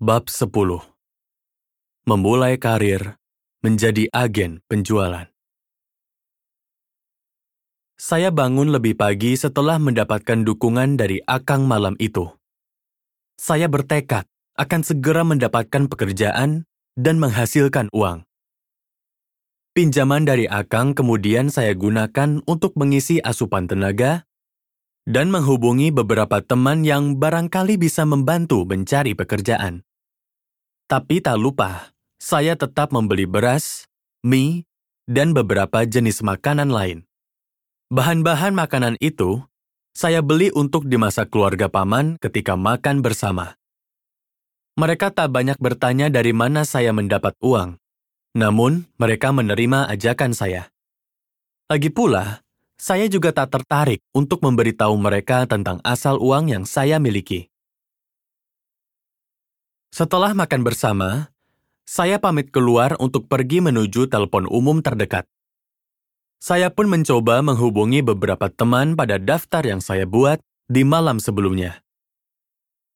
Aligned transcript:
Bab 0.00 0.32
10 0.32 0.48
Memulai 2.08 2.56
karir 2.56 3.20
menjadi 3.60 4.08
agen 4.16 4.64
penjualan 4.64 5.28
Saya 8.00 8.32
bangun 8.32 8.72
lebih 8.72 8.96
pagi 8.96 9.36
setelah 9.36 9.76
mendapatkan 9.76 10.40
dukungan 10.40 10.96
dari 10.96 11.20
Akang 11.28 11.68
malam 11.68 12.00
itu. 12.00 12.32
Saya 13.36 13.68
bertekad 13.68 14.24
akan 14.56 14.80
segera 14.80 15.20
mendapatkan 15.20 15.84
pekerjaan 15.84 16.64
dan 16.96 17.20
menghasilkan 17.20 17.92
uang. 17.92 18.24
Pinjaman 19.76 20.24
dari 20.24 20.48
Akang 20.48 20.96
kemudian 20.96 21.52
saya 21.52 21.76
gunakan 21.76 22.40
untuk 22.48 22.72
mengisi 22.80 23.20
asupan 23.20 23.68
tenaga 23.68 24.24
dan 25.04 25.28
menghubungi 25.28 25.92
beberapa 25.92 26.40
teman 26.40 26.88
yang 26.88 27.20
barangkali 27.20 27.76
bisa 27.76 28.08
membantu 28.08 28.64
mencari 28.64 29.12
pekerjaan. 29.12 29.84
Tapi 30.90 31.22
tak 31.22 31.38
lupa, 31.38 31.94
saya 32.18 32.58
tetap 32.58 32.90
membeli 32.90 33.22
beras, 33.22 33.86
mie, 34.26 34.66
dan 35.06 35.30
beberapa 35.30 35.86
jenis 35.86 36.18
makanan 36.18 36.66
lain. 36.66 37.06
Bahan-bahan 37.94 38.50
makanan 38.58 38.98
itu 38.98 39.38
saya 39.94 40.18
beli 40.18 40.50
untuk 40.50 40.90
dimasak 40.90 41.30
keluarga 41.30 41.70
paman 41.70 42.18
ketika 42.18 42.58
makan 42.58 43.06
bersama. 43.06 43.54
Mereka 44.78 45.14
tak 45.14 45.30
banyak 45.30 45.62
bertanya 45.62 46.10
dari 46.10 46.34
mana 46.34 46.66
saya 46.66 46.90
mendapat 46.90 47.38
uang, 47.38 47.78
namun 48.34 48.90
mereka 48.98 49.30
menerima 49.30 49.90
ajakan 49.94 50.34
saya. 50.34 50.74
Lagi 51.70 51.94
pula, 51.94 52.42
saya 52.78 53.06
juga 53.06 53.30
tak 53.30 53.54
tertarik 53.54 54.02
untuk 54.10 54.42
memberitahu 54.42 54.98
mereka 54.98 55.46
tentang 55.46 55.78
asal 55.86 56.18
uang 56.18 56.50
yang 56.50 56.66
saya 56.66 56.98
miliki. 56.98 57.49
Setelah 59.90 60.38
makan 60.38 60.62
bersama, 60.62 61.34
saya 61.82 62.22
pamit 62.22 62.54
keluar 62.54 62.94
untuk 63.02 63.26
pergi 63.26 63.58
menuju 63.58 64.06
telepon 64.06 64.46
umum 64.46 64.78
terdekat. 64.78 65.26
Saya 66.38 66.70
pun 66.70 66.86
mencoba 66.86 67.42
menghubungi 67.42 68.00
beberapa 68.00 68.46
teman 68.48 68.94
pada 68.94 69.18
daftar 69.18 69.66
yang 69.66 69.82
saya 69.82 70.06
buat 70.06 70.38
di 70.70 70.86
malam 70.86 71.18
sebelumnya. 71.18 71.82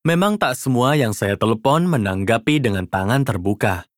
Memang 0.07 0.39
tak 0.39 0.55
semua 0.55 0.95
yang 0.95 1.11
saya 1.11 1.35
telepon 1.35 1.91
menanggapi 1.91 2.63
dengan 2.63 2.87
tangan 2.87 3.27
terbuka. 3.27 3.91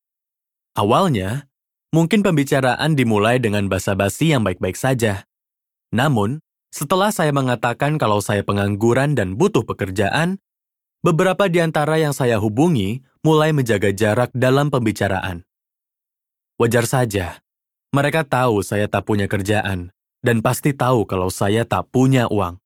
Awalnya, 0.73 1.53
mungkin 1.93 2.25
pembicaraan 2.25 2.97
dimulai 2.97 3.37
dengan 3.37 3.69
basa-basi 3.69 4.33
yang 4.33 4.41
baik-baik 4.41 4.81
saja. 4.81 5.29
Namun, 5.93 6.41
setelah 6.73 7.13
saya 7.13 7.31
mengatakan 7.31 8.01
kalau 8.01 8.25
saya 8.25 8.41
pengangguran 8.41 9.13
dan 9.13 9.37
butuh 9.37 9.69
pekerjaan, 9.69 10.41
Beberapa 11.05 11.49
di 11.49 11.61
antara 11.61 12.01
yang 12.01 12.17
saya 12.17 12.41
hubungi 12.41 13.05
mulai 13.25 13.51
menjaga 13.51 13.91
jarak 13.91 14.31
dalam 14.33 14.71
pembicaraan. 14.71 15.43
Wajar 16.57 16.89
saja, 16.89 17.45
mereka 17.93 18.25
tahu 18.25 18.65
saya 18.65 18.89
tak 18.89 19.05
punya 19.05 19.29
kerjaan 19.29 19.93
dan 20.25 20.41
pasti 20.41 20.73
tahu 20.73 21.05
kalau 21.05 21.29
saya 21.29 21.69
tak 21.69 21.89
punya 21.93 22.27
uang. 22.33 22.57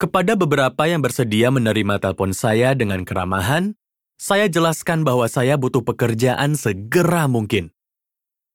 Kepada 0.00 0.32
beberapa 0.32 0.88
yang 0.88 1.04
bersedia 1.04 1.52
menerima 1.52 2.00
telepon 2.00 2.32
saya 2.32 2.72
dengan 2.72 3.04
keramahan, 3.04 3.76
saya 4.16 4.48
jelaskan 4.48 5.04
bahwa 5.04 5.28
saya 5.28 5.60
butuh 5.60 5.84
pekerjaan 5.84 6.56
segera 6.56 7.28
mungkin. 7.28 7.72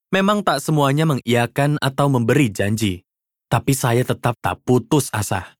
Memang 0.09 0.41
tak 0.41 0.61
semuanya 0.61 1.05
mengiyakan 1.05 1.77
atau 1.81 2.09
memberi 2.09 2.49
janji, 2.49 3.05
tapi 3.45 3.77
saya 3.77 4.01
tetap 4.01 4.37
tak 4.41 4.61
putus 4.65 5.09
asa. 5.13 5.57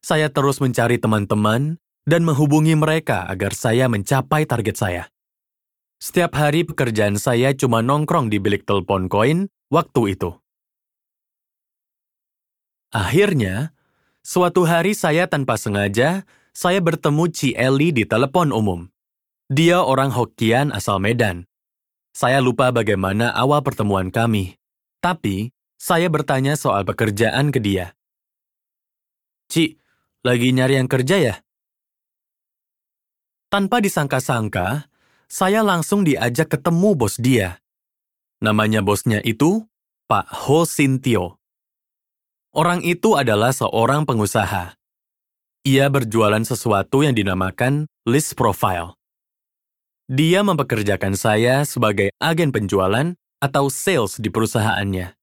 Saya 0.00 0.32
terus 0.32 0.58
mencari 0.64 0.96
teman-teman 0.96 1.76
dan 2.08 2.22
menghubungi 2.24 2.72
mereka 2.76 3.28
agar 3.28 3.52
saya 3.52 3.86
mencapai 3.86 4.48
target 4.48 4.76
saya. 4.76 5.04
Setiap 6.00 6.32
hari 6.32 6.64
pekerjaan 6.64 7.20
saya 7.20 7.52
cuma 7.52 7.84
nongkrong 7.84 8.32
di 8.32 8.40
bilik 8.40 8.64
telepon 8.64 9.12
koin 9.12 9.52
waktu 9.68 10.16
itu. 10.16 10.32
Akhirnya, 12.90 13.76
suatu 14.24 14.64
hari 14.64 14.96
saya 14.96 15.28
tanpa 15.28 15.60
sengaja, 15.60 16.24
saya 16.50 16.80
bertemu 16.80 17.24
Ci 17.30 17.54
Eli 17.54 17.94
di 17.94 18.08
telepon 18.08 18.50
umum. 18.50 18.88
Dia 19.52 19.84
orang 19.84 20.10
Hokian 20.10 20.72
asal 20.74 20.98
Medan. 20.98 21.46
Saya 22.10 22.42
lupa 22.42 22.74
bagaimana 22.74 23.30
awal 23.30 23.62
pertemuan 23.62 24.10
kami, 24.10 24.58
tapi 24.98 25.54
saya 25.78 26.10
bertanya 26.12 26.58
soal 26.58 26.82
pekerjaan 26.84 27.54
ke 27.54 27.62
dia. 27.62 27.94
Ci, 29.50 29.79
lagi 30.20 30.52
nyari 30.52 30.76
yang 30.76 30.88
kerja 30.88 31.16
ya? 31.16 31.34
Tanpa 33.50 33.82
disangka-sangka, 33.82 34.86
saya 35.26 35.64
langsung 35.64 36.06
diajak 36.06 36.54
ketemu 36.54 36.94
bos 36.94 37.18
dia. 37.18 37.58
Namanya 38.40 38.80
bosnya 38.84 39.18
itu 39.24 39.66
Pak 40.06 40.46
Ho 40.46 40.64
Sintio. 40.64 41.40
Orang 42.50 42.82
itu 42.82 43.14
adalah 43.14 43.54
seorang 43.54 44.06
pengusaha. 44.06 44.74
Ia 45.62 45.86
berjualan 45.92 46.42
sesuatu 46.42 47.04
yang 47.04 47.14
dinamakan 47.14 47.86
list 48.08 48.34
profile. 48.34 48.96
Dia 50.10 50.42
mempekerjakan 50.42 51.14
saya 51.14 51.62
sebagai 51.62 52.10
agen 52.18 52.50
penjualan 52.50 53.14
atau 53.38 53.70
sales 53.70 54.18
di 54.18 54.28
perusahaannya. 54.32 55.14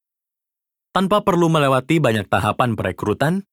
Tanpa 0.95 1.21
perlu 1.21 1.51
melewati 1.51 1.99
banyak 1.99 2.31
tahapan 2.31 2.79
perekrutan, 2.79 3.43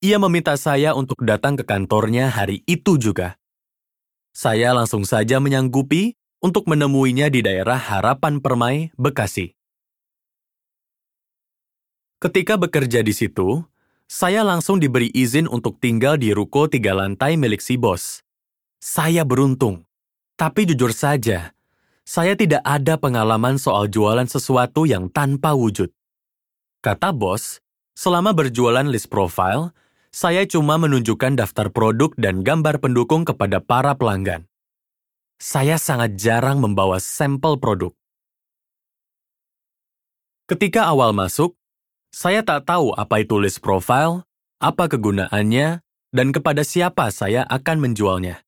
ia 0.00 0.16
meminta 0.16 0.56
saya 0.56 0.96
untuk 0.96 1.20
datang 1.20 1.60
ke 1.60 1.64
kantornya 1.68 2.32
hari 2.32 2.64
itu 2.64 2.96
juga. 2.96 3.36
Saya 4.32 4.72
langsung 4.72 5.04
saja 5.04 5.36
menyanggupi 5.44 6.16
untuk 6.40 6.64
menemuinya 6.72 7.28
di 7.28 7.44
daerah 7.44 7.76
Harapan 7.76 8.40
Permai, 8.40 8.96
Bekasi. 8.96 9.52
Ketika 12.16 12.56
bekerja 12.56 13.04
di 13.04 13.12
situ, 13.12 13.60
saya 14.08 14.40
langsung 14.40 14.80
diberi 14.80 15.12
izin 15.12 15.44
untuk 15.44 15.76
tinggal 15.76 16.16
di 16.16 16.32
ruko 16.32 16.64
tiga 16.64 16.96
lantai 16.96 17.36
milik 17.36 17.60
si 17.60 17.76
bos. 17.76 18.24
Saya 18.80 19.28
beruntung, 19.28 19.84
tapi 20.40 20.64
jujur 20.64 20.96
saja, 20.96 21.52
saya 22.08 22.32
tidak 22.32 22.64
ada 22.64 22.96
pengalaman 22.96 23.60
soal 23.60 23.92
jualan 23.92 24.24
sesuatu 24.24 24.88
yang 24.88 25.12
tanpa 25.12 25.52
wujud. 25.52 25.92
Kata 26.80 27.12
bos, 27.12 27.60
selama 27.92 28.32
berjualan 28.32 28.88
list 28.88 29.12
profile, 29.12 29.76
saya 30.10 30.42
cuma 30.46 30.74
menunjukkan 30.74 31.38
daftar 31.38 31.70
produk 31.70 32.10
dan 32.18 32.42
gambar 32.42 32.82
pendukung 32.82 33.22
kepada 33.22 33.62
para 33.62 33.94
pelanggan. 33.94 34.50
Saya 35.40 35.78
sangat 35.78 36.18
jarang 36.18 36.60
membawa 36.60 37.00
sampel 37.00 37.56
produk. 37.56 37.94
Ketika 40.50 40.90
awal 40.90 41.14
masuk, 41.14 41.54
saya 42.10 42.42
tak 42.42 42.66
tahu 42.66 42.90
apa 42.98 43.22
itu 43.22 43.38
list 43.38 43.62
profile, 43.62 44.26
apa 44.58 44.90
kegunaannya, 44.90 45.78
dan 46.10 46.28
kepada 46.34 46.66
siapa 46.66 47.14
saya 47.14 47.46
akan 47.46 47.86
menjualnya. 47.86 48.42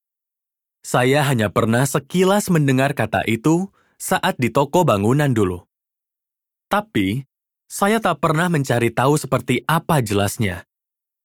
Saya 0.82 1.22
hanya 1.30 1.46
pernah 1.46 1.86
sekilas 1.86 2.50
mendengar 2.50 2.90
kata 2.90 3.22
itu 3.30 3.70
saat 4.02 4.34
di 4.34 4.50
toko 4.50 4.82
bangunan 4.82 5.30
dulu. 5.30 5.62
Tapi, 6.66 7.22
saya 7.70 8.02
tak 8.02 8.18
pernah 8.18 8.50
mencari 8.50 8.90
tahu 8.90 9.14
seperti 9.14 9.62
apa 9.70 10.02
jelasnya. 10.02 10.66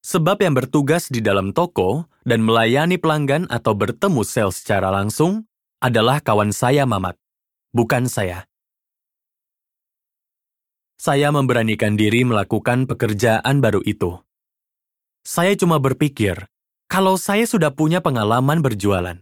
Sebab 0.07 0.39
yang 0.39 0.55
bertugas 0.55 1.11
di 1.11 1.19
dalam 1.19 1.51
toko 1.51 2.07
dan 2.23 2.39
melayani 2.39 2.95
pelanggan 2.95 3.43
atau 3.51 3.75
bertemu 3.75 4.23
sales 4.23 4.63
secara 4.63 4.87
langsung 4.87 5.43
adalah 5.83 6.23
kawan 6.23 6.55
saya 6.55 6.87
Mamat, 6.87 7.19
bukan 7.75 8.07
saya. 8.07 8.47
Saya 10.95 11.27
memberanikan 11.35 11.99
diri 11.99 12.23
melakukan 12.23 12.87
pekerjaan 12.87 13.59
baru 13.59 13.83
itu. 13.83 14.15
Saya 15.27 15.59
cuma 15.59 15.75
berpikir, 15.75 16.47
kalau 16.87 17.19
saya 17.19 17.43
sudah 17.43 17.75
punya 17.75 17.99
pengalaman 17.99 18.63
berjualan. 18.63 19.19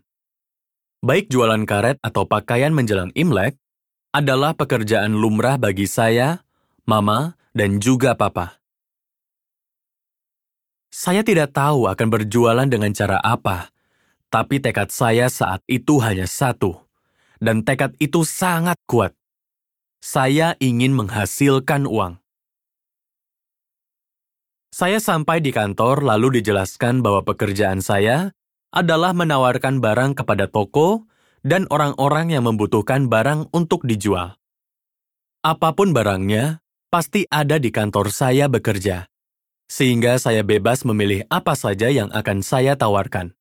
Baik 1.01 1.33
jualan 1.33 1.65
karet 1.65 1.98
atau 2.06 2.30
pakaian 2.30 2.69
menjelang 2.69 3.10
Imlek 3.18 3.57
adalah 4.13 4.54
pekerjaan 4.54 5.18
lumrah 5.18 5.57
bagi 5.57 5.89
saya, 5.89 6.45
Mama, 6.86 7.33
dan 7.57 7.81
juga 7.81 8.13
Papa. 8.13 8.64
Saya 10.95 11.27
tidak 11.27 11.51
tahu 11.51 11.92
akan 11.92 12.07
berjualan 12.07 12.63
dengan 12.71 12.95
cara 12.95 13.19
apa, 13.19 13.68
tapi 14.31 14.63
tekad 14.63 14.95
saya 14.95 15.27
saat 15.27 15.59
itu 15.68 16.00
hanya 16.00 16.24
satu, 16.24 16.88
dan 17.44 17.68
tekad 17.68 18.00
itu 18.00 18.24
sangat 18.24 18.80
kuat. 18.88 19.12
Saya 20.00 20.56
ingin 20.63 20.95
menghasilkan 20.95 21.83
uang. 21.83 22.15
Saya 24.71 25.03
sampai 25.03 25.44
di 25.44 25.51
kantor 25.51 26.00
lalu 26.00 26.39
dijelaskan 26.39 27.03
bahwa 27.03 27.27
pekerjaan 27.27 27.83
saya 27.83 28.31
adalah 28.71 29.12
menawarkan 29.12 29.83
barang 29.83 30.15
kepada 30.15 30.48
toko 30.48 31.12
dan 31.44 31.68
orang-orang 31.75 32.31
yang 32.31 32.48
membutuhkan 32.48 33.12
barang 33.12 33.51
untuk 33.51 33.83
dijual. 33.83 34.39
Apa 35.44 35.75
pun 35.75 35.91
barangnya, 35.91 36.63
pasti 36.88 37.27
ada 37.27 37.59
di 37.59 37.68
kantor 37.68 38.15
saya 38.15 38.48
bekerja 38.48 39.12
sehingga 39.65 40.21
saya 40.21 40.45
bebas 40.45 40.85
memilih 40.85 41.25
apa 41.29 41.57
saja 41.57 41.89
yang 41.89 42.09
akan 42.13 42.45
saya 42.45 42.77
tawarkan. 42.77 43.33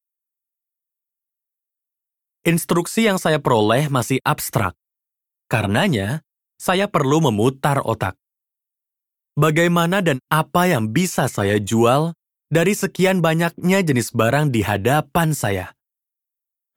instruksi 2.44 3.08
yang 3.08 3.16
saya 3.16 3.40
peroleh 3.40 3.88
masih 3.88 4.20
abstrak. 4.20 4.76
Karenanya, 5.48 6.20
saya 6.60 6.86
perlu 6.92 7.24
memutar 7.24 7.80
otak. 7.80 8.20
Bagaimana 9.34 10.04
dan 10.04 10.20
apa 10.28 10.68
yang 10.68 10.92
bisa 10.92 11.26
saya 11.26 11.56
jual 11.58 12.12
dari 12.52 12.76
sekian 12.76 13.24
banyaknya 13.24 13.80
jenis 13.82 14.12
barang 14.12 14.52
di 14.52 14.60
hadapan 14.60 15.32
saya? 15.32 15.72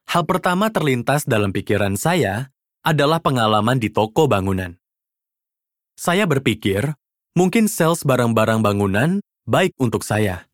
Hal 0.08 0.24
pertama 0.24 0.72
terlintas 0.72 1.28
dalam 1.28 1.52
pikiran 1.52 2.00
saya 2.00 2.50
adalah 2.82 3.20
pengalaman 3.20 3.78
di 3.78 3.92
toko 3.92 4.26
bangunan. 4.26 4.80
Saya 6.00 6.24
berpikir, 6.24 6.96
mungkin 7.36 7.68
sales 7.68 8.08
barang-barang 8.08 8.64
bangunan 8.64 9.20
baik 9.48 9.74
untuk 9.80 10.04
saya. 10.04 10.46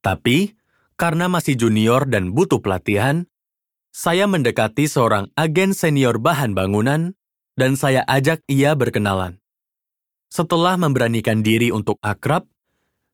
Tapi, 0.00 0.54
karena 0.94 1.26
masih 1.26 1.58
junior 1.58 2.06
dan 2.06 2.30
butuh 2.30 2.62
pelatihan, 2.62 3.26
saya 3.92 4.24
mendekati 4.24 4.88
seorang 4.88 5.28
agen 5.36 5.76
senior 5.76 6.16
bahan 6.16 6.56
bangunan 6.56 7.18
dan 7.58 7.76
saya 7.76 8.06
ajak 8.08 8.40
ia 8.48 8.72
berkenalan. 8.72 9.42
Setelah 10.32 10.80
memberanikan 10.80 11.44
diri 11.44 11.68
untuk 11.68 12.00
akrab, 12.00 12.48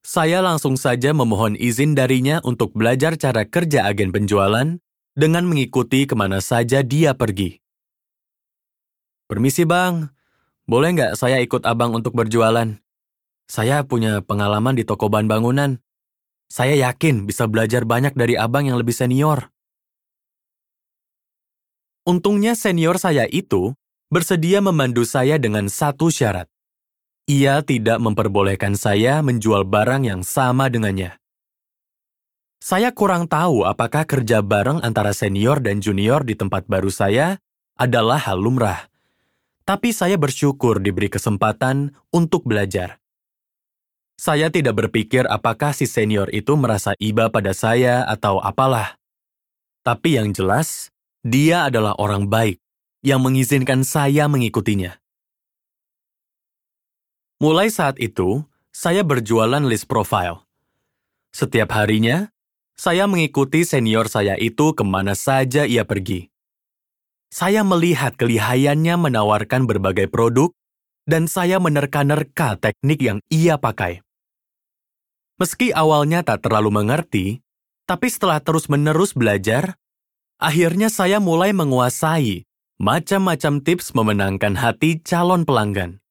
saya 0.06 0.38
langsung 0.38 0.78
saja 0.78 1.10
memohon 1.10 1.58
izin 1.58 1.98
darinya 1.98 2.38
untuk 2.46 2.70
belajar 2.78 3.18
cara 3.18 3.42
kerja 3.42 3.90
agen 3.90 4.14
penjualan 4.14 4.78
dengan 5.18 5.44
mengikuti 5.50 6.06
ke 6.06 6.14
mana 6.14 6.38
saja 6.38 6.86
dia 6.86 7.18
pergi. 7.18 7.58
Permisi 9.26 9.66
bang, 9.66 10.06
boleh 10.64 10.94
nggak 10.94 11.12
saya 11.18 11.42
ikut 11.42 11.66
abang 11.66 11.90
untuk 11.90 12.14
berjualan? 12.14 12.78
Saya 13.48 13.80
punya 13.88 14.20
pengalaman 14.20 14.76
di 14.76 14.84
toko 14.84 15.08
bahan 15.08 15.24
bangunan. 15.24 15.80
Saya 16.52 16.76
yakin 16.76 17.24
bisa 17.24 17.48
belajar 17.48 17.88
banyak 17.88 18.12
dari 18.12 18.36
abang 18.36 18.68
yang 18.68 18.76
lebih 18.76 18.92
senior. 18.92 19.48
Untungnya 22.04 22.52
senior 22.56 23.00
saya 23.00 23.24
itu 23.28 23.72
bersedia 24.12 24.60
memandu 24.60 25.04
saya 25.08 25.40
dengan 25.40 25.68
satu 25.68 26.12
syarat. 26.12 26.48
Ia 27.28 27.60
tidak 27.60 28.00
memperbolehkan 28.00 28.76
saya 28.76 29.20
menjual 29.20 29.68
barang 29.68 30.08
yang 30.08 30.24
sama 30.24 30.72
dengannya. 30.72 31.20
Saya 32.60 32.92
kurang 32.92 33.28
tahu 33.28 33.64
apakah 33.68 34.08
kerja 34.08 34.40
bareng 34.40 34.80
antara 34.80 35.12
senior 35.12 35.60
dan 35.60 35.84
junior 35.84 36.24
di 36.24 36.36
tempat 36.36 36.64
baru 36.64 36.88
saya 36.88 37.40
adalah 37.76 38.20
hal 38.24 38.40
lumrah. 38.40 38.88
Tapi 39.68 39.92
saya 39.92 40.16
bersyukur 40.16 40.80
diberi 40.80 41.12
kesempatan 41.12 41.92
untuk 42.08 42.48
belajar. 42.48 42.96
Saya 44.18 44.50
tidak 44.50 44.74
berpikir 44.74 45.22
apakah 45.30 45.70
si 45.70 45.86
senior 45.86 46.26
itu 46.34 46.58
merasa 46.58 46.90
iba 46.98 47.30
pada 47.30 47.54
saya 47.54 48.02
atau 48.02 48.42
apalah. 48.42 48.98
Tapi 49.86 50.18
yang 50.18 50.34
jelas, 50.34 50.90
dia 51.22 51.70
adalah 51.70 51.94
orang 52.02 52.26
baik 52.26 52.58
yang 53.06 53.22
mengizinkan 53.22 53.86
saya 53.86 54.26
mengikutinya. 54.26 54.98
Mulai 57.38 57.70
saat 57.70 58.02
itu, 58.02 58.42
saya 58.74 59.06
berjualan 59.06 59.62
list 59.62 59.86
profile. 59.86 60.42
Setiap 61.30 61.70
harinya, 61.78 62.34
saya 62.74 63.06
mengikuti 63.06 63.62
senior 63.62 64.10
saya 64.10 64.34
itu 64.34 64.74
ke 64.74 64.82
mana 64.82 65.14
saja 65.14 65.62
ia 65.62 65.86
pergi. 65.86 66.26
Saya 67.30 67.62
melihat 67.62 68.18
kelihayannya 68.18 68.98
menawarkan 68.98 69.70
berbagai 69.70 70.10
produk, 70.10 70.50
dan 71.06 71.30
saya 71.30 71.62
menerka-nerka 71.62 72.58
teknik 72.58 72.98
yang 72.98 73.18
ia 73.30 73.54
pakai. 73.54 74.07
Meski 75.38 75.70
awalnya 75.70 76.26
tak 76.26 76.42
terlalu 76.42 76.74
mengerti, 76.74 77.46
tapi 77.86 78.10
setelah 78.10 78.42
terus-menerus 78.42 79.14
belajar, 79.14 79.78
akhirnya 80.42 80.90
saya 80.90 81.22
mulai 81.22 81.54
menguasai 81.54 82.42
macam-macam 82.82 83.62
tips 83.62 83.94
memenangkan 83.94 84.58
hati 84.58 84.98
calon 84.98 85.46
pelanggan. 85.46 86.02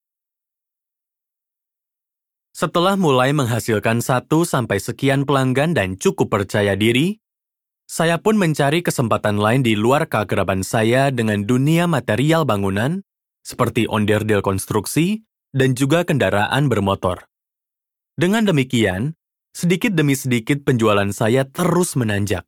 Setelah 2.56 2.96
mulai 2.96 3.36
menghasilkan 3.36 4.00
satu 4.00 4.48
sampai 4.48 4.80
sekian 4.80 5.28
pelanggan 5.28 5.76
dan 5.76 6.00
cukup 6.00 6.32
percaya 6.32 6.80
diri, 6.80 7.20
saya 7.84 8.24
pun 8.24 8.40
mencari 8.40 8.80
kesempatan 8.80 9.44
lain 9.44 9.60
di 9.60 9.76
luar 9.76 10.08
keakraban 10.08 10.64
saya 10.64 11.12
dengan 11.12 11.44
dunia 11.44 11.84
material 11.84 12.48
bangunan, 12.48 13.04
seperti 13.44 13.92
onderdil 13.92 14.40
konstruksi 14.40 15.28
dan 15.52 15.76
juga 15.76 16.08
kendaraan 16.08 16.72
bermotor. 16.72 17.28
Dengan 18.18 18.50
demikian, 18.50 19.14
sedikit 19.58 19.90
demi 19.98 20.14
sedikit 20.14 20.62
penjualan 20.62 21.10
saya 21.10 21.42
terus 21.50 21.98
menanjak. 21.98 22.46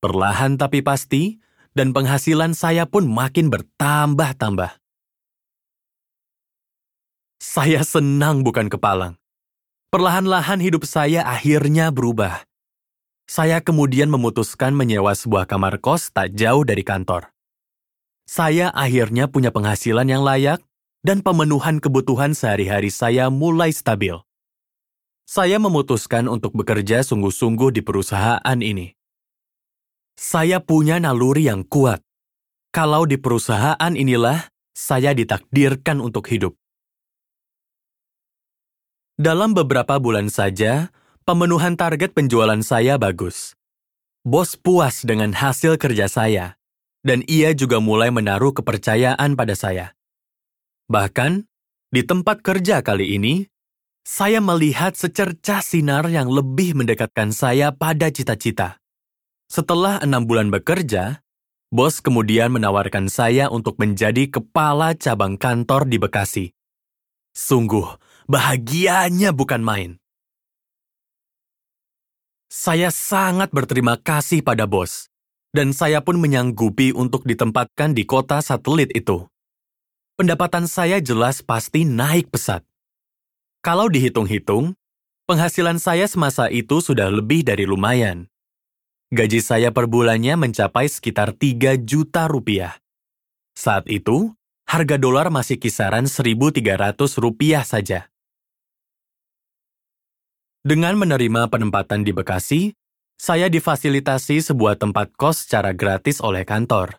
Perlahan 0.00 0.56
tapi 0.56 0.80
pasti, 0.80 1.44
dan 1.76 1.92
penghasilan 1.92 2.56
saya 2.56 2.88
pun 2.88 3.04
makin 3.04 3.52
bertambah-tambah. 3.52 4.80
Saya 7.36 7.84
senang 7.84 8.40
bukan 8.40 8.72
kepalang. 8.72 9.20
Perlahan-lahan 9.92 10.64
hidup 10.64 10.88
saya 10.88 11.20
akhirnya 11.28 11.92
berubah. 11.92 12.48
Saya 13.28 13.60
kemudian 13.60 14.08
memutuskan 14.08 14.72
menyewa 14.72 15.12
sebuah 15.12 15.44
kamar 15.44 15.84
kos 15.84 16.16
tak 16.16 16.32
jauh 16.32 16.64
dari 16.64 16.80
kantor. 16.80 17.28
Saya 18.24 18.72
akhirnya 18.72 19.28
punya 19.28 19.52
penghasilan 19.52 20.08
yang 20.08 20.24
layak 20.24 20.64
dan 21.04 21.20
pemenuhan 21.20 21.76
kebutuhan 21.76 22.32
sehari-hari 22.32 22.88
saya 22.88 23.28
mulai 23.28 23.68
stabil. 23.68 24.16
Saya 25.32 25.56
memutuskan 25.56 26.28
untuk 26.28 26.52
bekerja 26.52 27.00
sungguh-sungguh 27.00 27.72
di 27.72 27.80
perusahaan 27.80 28.58
ini. 28.60 28.92
Saya 30.12 30.60
punya 30.60 31.00
naluri 31.00 31.48
yang 31.48 31.64
kuat. 31.64 32.04
Kalau 32.68 33.08
di 33.08 33.16
perusahaan 33.16 33.96
inilah 33.96 34.52
saya 34.76 35.16
ditakdirkan 35.16 36.04
untuk 36.04 36.28
hidup. 36.28 36.52
Dalam 39.16 39.56
beberapa 39.56 39.96
bulan 39.96 40.28
saja, 40.28 40.92
pemenuhan 41.24 41.80
target 41.80 42.12
penjualan 42.12 42.60
saya 42.60 43.00
bagus. 43.00 43.56
Bos 44.28 44.60
puas 44.60 45.00
dengan 45.00 45.32
hasil 45.32 45.80
kerja 45.80 46.12
saya, 46.12 46.60
dan 47.08 47.24
ia 47.24 47.56
juga 47.56 47.80
mulai 47.80 48.12
menaruh 48.12 48.52
kepercayaan 48.52 49.32
pada 49.32 49.56
saya. 49.56 49.96
Bahkan, 50.92 51.48
di 51.88 52.04
tempat 52.04 52.44
kerja 52.44 52.84
kali 52.84 53.16
ini, 53.16 53.48
saya 54.02 54.42
melihat 54.42 54.94
secercah 54.98 55.62
sinar 55.62 56.10
yang 56.10 56.30
lebih 56.30 56.74
mendekatkan 56.74 57.30
saya 57.30 57.70
pada 57.70 58.10
cita-cita. 58.10 58.82
Setelah 59.46 60.02
enam 60.02 60.26
bulan 60.26 60.50
bekerja, 60.50 61.22
bos 61.70 62.02
kemudian 62.02 62.50
menawarkan 62.50 63.06
saya 63.06 63.50
untuk 63.50 63.78
menjadi 63.78 64.28
kepala 64.28 64.94
cabang 64.98 65.38
kantor 65.38 65.86
di 65.86 65.98
Bekasi. 66.02 66.46
Sungguh, 67.32 67.88
Bahagianya 68.32 69.34
bukan 69.34 69.60
main. 69.60 69.90
Saya 72.48 72.88
sangat 72.88 73.52
berterima 73.52 74.00
kasih 74.00 74.40
pada 74.40 74.64
bos, 74.64 75.12
dan 75.52 75.76
saya 75.76 76.00
pun 76.00 76.16
menyanggupi 76.16 76.96
untuk 76.96 77.28
ditempatkan 77.28 77.92
di 77.92 78.08
kota 78.08 78.40
satelit 78.40 78.88
itu. 78.96 79.28
Pendapatan 80.16 80.64
saya 80.64 80.96
jelas 81.02 81.44
pasti 81.44 81.84
naik 81.84 82.32
pesat. 82.32 82.64
Kalau 83.62 83.86
dihitung-hitung, 83.86 84.74
penghasilan 85.30 85.78
saya 85.78 86.10
semasa 86.10 86.50
itu 86.50 86.82
sudah 86.82 87.06
lebih 87.06 87.46
dari 87.46 87.62
lumayan. 87.62 88.26
Gaji 89.14 89.38
saya 89.38 89.70
per 89.70 89.86
bulannya 89.86 90.34
mencapai 90.34 90.90
sekitar 90.90 91.30
3 91.38 91.78
juta 91.78 92.26
rupiah. 92.26 92.82
Saat 93.54 93.86
itu, 93.86 94.34
harga 94.66 94.98
dolar 94.98 95.30
masih 95.30 95.62
kisaran 95.62 96.10
1.300 96.10 96.98
rupiah 97.22 97.62
saja. 97.62 98.10
Dengan 100.66 100.98
menerima 100.98 101.46
penempatan 101.46 102.02
di 102.02 102.10
Bekasi, 102.10 102.74
saya 103.14 103.46
difasilitasi 103.46 104.42
sebuah 104.42 104.74
tempat 104.74 105.14
kos 105.14 105.46
secara 105.46 105.70
gratis 105.70 106.18
oleh 106.18 106.42
kantor. 106.42 106.98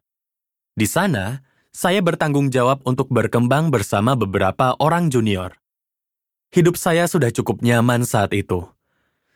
Di 0.79 0.88
sana, 0.88 1.43
saya 1.75 2.00
bertanggung 2.00 2.48
jawab 2.55 2.88
untuk 2.88 3.12
berkembang 3.12 3.67
bersama 3.67 4.15
beberapa 4.15 4.79
orang 4.79 5.12
junior. 5.12 5.62
Hidup 6.54 6.78
saya 6.78 7.10
sudah 7.10 7.34
cukup 7.34 7.66
nyaman 7.66 8.06
saat 8.06 8.30
itu. 8.38 8.62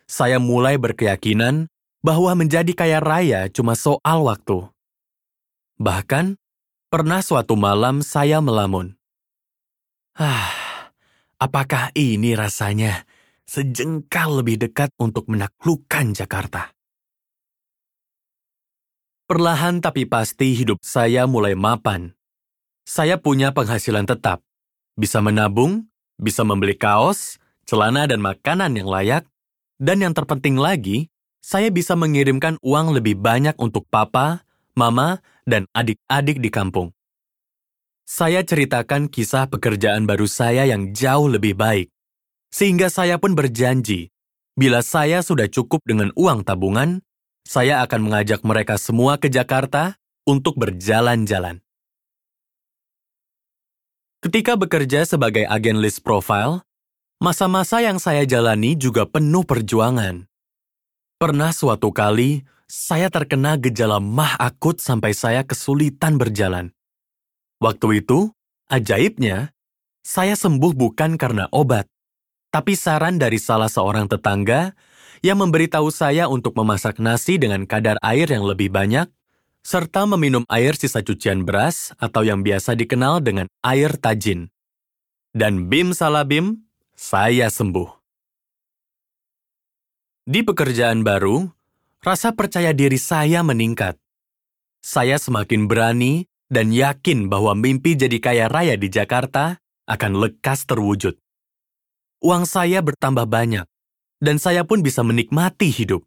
Saya 0.06 0.38
mulai 0.38 0.78
berkeyakinan 0.78 1.66
bahwa 1.98 2.30
menjadi 2.38 2.70
kaya 2.70 3.02
raya 3.02 3.50
cuma 3.50 3.74
soal 3.74 4.22
waktu. 4.22 4.70
Bahkan, 5.82 6.38
pernah 6.86 7.18
suatu 7.18 7.58
malam 7.58 8.06
saya 8.06 8.38
melamun. 8.38 8.94
Ah, 10.14 10.94
apakah 11.42 11.90
ini 11.98 12.38
rasanya 12.38 13.02
sejengkal 13.50 14.38
lebih 14.38 14.70
dekat 14.70 14.94
untuk 15.02 15.26
menaklukkan 15.26 16.14
Jakarta. 16.14 16.70
Perlahan 19.26 19.82
tapi 19.82 20.06
pasti 20.06 20.54
hidup 20.54 20.86
saya 20.86 21.26
mulai 21.26 21.58
mapan. 21.58 22.14
Saya 22.86 23.18
punya 23.18 23.50
penghasilan 23.50 24.06
tetap, 24.06 24.40
bisa 24.94 25.18
menabung, 25.18 25.87
bisa 26.18 26.42
membeli 26.42 26.74
kaos, 26.74 27.38
celana 27.64 28.04
dan 28.10 28.18
makanan 28.20 28.74
yang 28.74 28.90
layak, 28.90 29.24
dan 29.78 30.02
yang 30.02 30.12
terpenting 30.12 30.58
lagi, 30.58 31.06
saya 31.38 31.70
bisa 31.70 31.94
mengirimkan 31.94 32.58
uang 32.60 32.98
lebih 32.98 33.16
banyak 33.16 33.54
untuk 33.56 33.86
papa, 33.88 34.42
mama, 34.74 35.22
dan 35.46 35.64
adik-adik 35.72 36.42
di 36.42 36.50
kampung. 36.50 36.92
Saya 38.04 38.42
ceritakan 38.42 39.06
kisah 39.06 39.46
pekerjaan 39.46 40.04
baru 40.04 40.26
saya 40.26 40.66
yang 40.66 40.92
jauh 40.92 41.30
lebih 41.30 41.54
baik, 41.54 41.88
sehingga 42.50 42.88
saya 42.88 43.20
pun 43.20 43.36
berjanji, 43.38 44.10
bila 44.58 44.82
saya 44.82 45.22
sudah 45.22 45.46
cukup 45.46 45.84
dengan 45.86 46.10
uang 46.18 46.42
tabungan, 46.42 47.04
saya 47.46 47.80
akan 47.86 48.10
mengajak 48.10 48.42
mereka 48.42 48.74
semua 48.76 49.16
ke 49.16 49.30
Jakarta 49.30 49.96
untuk 50.26 50.58
berjalan-jalan. 50.58 51.62
Ketika 54.18 54.58
bekerja 54.58 55.06
sebagai 55.06 55.46
agen 55.46 55.78
list 55.78 56.02
profile, 56.02 56.66
masa-masa 57.22 57.78
yang 57.78 58.02
saya 58.02 58.26
jalani 58.26 58.74
juga 58.74 59.06
penuh 59.06 59.46
perjuangan. 59.46 60.26
Pernah 61.22 61.54
suatu 61.54 61.94
kali, 61.94 62.42
saya 62.66 63.14
terkena 63.14 63.54
gejala 63.54 64.02
mah 64.02 64.34
akut 64.42 64.82
sampai 64.82 65.14
saya 65.14 65.46
kesulitan 65.46 66.18
berjalan. 66.18 66.74
Waktu 67.62 68.02
itu, 68.02 68.34
ajaibnya, 68.66 69.54
saya 70.02 70.34
sembuh 70.34 70.74
bukan 70.74 71.14
karena 71.14 71.46
obat, 71.54 71.86
tapi 72.50 72.74
saran 72.74 73.22
dari 73.22 73.38
salah 73.38 73.70
seorang 73.70 74.10
tetangga 74.10 74.74
yang 75.22 75.38
memberitahu 75.38 75.94
saya 75.94 76.26
untuk 76.26 76.58
memasak 76.58 76.98
nasi 76.98 77.38
dengan 77.38 77.70
kadar 77.70 77.94
air 78.02 78.26
yang 78.26 78.42
lebih 78.42 78.66
banyak, 78.66 79.06
serta 79.62 80.08
meminum 80.08 80.42
air 80.48 80.74
sisa 80.78 81.04
cucian 81.04 81.42
beras 81.46 81.92
atau 82.00 82.24
yang 82.24 82.42
biasa 82.42 82.74
dikenal 82.78 83.20
dengan 83.22 83.46
air 83.62 83.96
tajin. 83.98 84.50
Dan 85.34 85.68
bim 85.68 85.92
salabim, 85.92 86.66
saya 86.96 87.52
sembuh. 87.52 87.88
Di 90.28 90.44
pekerjaan 90.44 91.06
baru, 91.06 91.48
rasa 92.04 92.36
percaya 92.36 92.76
diri 92.76 93.00
saya 93.00 93.40
meningkat. 93.40 93.96
Saya 94.84 95.16
semakin 95.16 95.68
berani 95.68 96.28
dan 96.48 96.72
yakin 96.72 97.28
bahwa 97.28 97.52
mimpi 97.52 97.96
jadi 97.96 98.18
kaya 98.20 98.46
raya 98.48 98.76
di 98.76 98.88
Jakarta 98.88 99.60
akan 99.88 100.20
lekas 100.20 100.68
terwujud. 100.68 101.16
Uang 102.24 102.44
saya 102.50 102.82
bertambah 102.82 103.30
banyak, 103.30 103.64
dan 104.18 104.36
saya 104.42 104.66
pun 104.66 104.82
bisa 104.82 105.06
menikmati 105.06 105.70
hidup. 105.70 106.02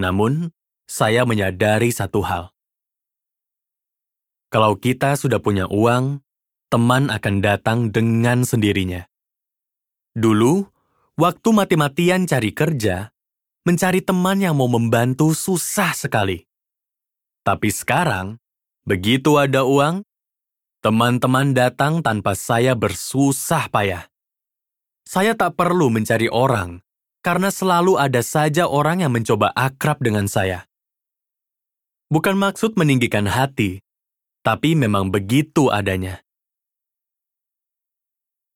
Namun, 0.00 0.50
saya 0.92 1.24
menyadari 1.24 1.88
satu 1.88 2.20
hal. 2.20 2.52
Kalau 4.52 4.76
kita 4.76 5.16
sudah 5.16 5.40
punya 5.40 5.64
uang, 5.72 6.20
teman 6.68 7.08
akan 7.08 7.40
datang 7.40 7.88
dengan 7.88 8.44
sendirinya. 8.44 9.08
Dulu, 10.12 10.68
waktu 11.16 11.48
mati-matian 11.56 12.28
cari 12.28 12.52
kerja, 12.52 13.08
mencari 13.64 14.04
teman 14.04 14.44
yang 14.44 14.60
mau 14.60 14.68
membantu 14.68 15.32
susah 15.32 15.96
sekali. 15.96 16.44
Tapi 17.40 17.72
sekarang, 17.72 18.36
begitu 18.84 19.40
ada 19.40 19.64
uang, 19.64 20.04
teman-teman 20.84 21.56
datang 21.56 22.04
tanpa 22.04 22.36
saya 22.36 22.76
bersusah 22.76 23.72
payah. 23.72 24.12
Saya 25.08 25.32
tak 25.32 25.56
perlu 25.56 25.88
mencari 25.88 26.28
orang, 26.28 26.84
karena 27.24 27.48
selalu 27.48 27.96
ada 27.96 28.20
saja 28.20 28.68
orang 28.68 29.00
yang 29.00 29.16
mencoba 29.16 29.48
akrab 29.56 29.96
dengan 30.04 30.28
saya. 30.28 30.68
Bukan 32.12 32.36
maksud 32.36 32.76
meninggikan 32.76 33.24
hati, 33.24 33.80
tapi 34.44 34.76
memang 34.76 35.08
begitu 35.08 35.72
adanya. 35.72 36.20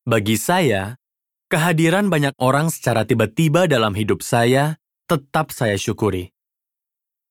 Bagi 0.05 0.37
saya, 0.37 1.01
kehadiran 1.49 2.13
banyak 2.13 2.37
orang 2.37 2.69
secara 2.69 3.09
tiba-tiba 3.09 3.65
dalam 3.65 3.97
hidup 3.97 4.21
saya 4.21 4.77
tetap 5.09 5.57
saya 5.57 5.81
syukuri. 5.81 6.37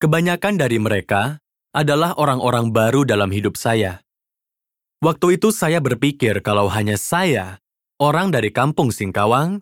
Kebanyakan 0.02 0.58
dari 0.58 0.82
mereka 0.82 1.46
adalah 1.78 2.18
orang-orang 2.18 2.74
baru 2.74 3.06
dalam 3.06 3.30
hidup 3.30 3.54
saya. 3.54 4.02
Waktu 5.06 5.38
itu 5.38 5.54
saya 5.54 5.78
berpikir 5.78 6.42
kalau 6.42 6.74
hanya 6.74 6.98
saya, 6.98 7.62
orang 8.02 8.34
dari 8.34 8.50
kampung 8.50 8.90
Singkawang, 8.90 9.62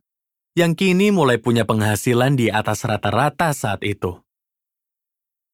yang 0.56 0.80
kini 0.80 1.12
mulai 1.12 1.44
punya 1.44 1.68
penghasilan 1.68 2.40
di 2.40 2.48
atas 2.48 2.88
rata-rata 2.88 3.52
saat 3.52 3.84
itu. 3.84 4.23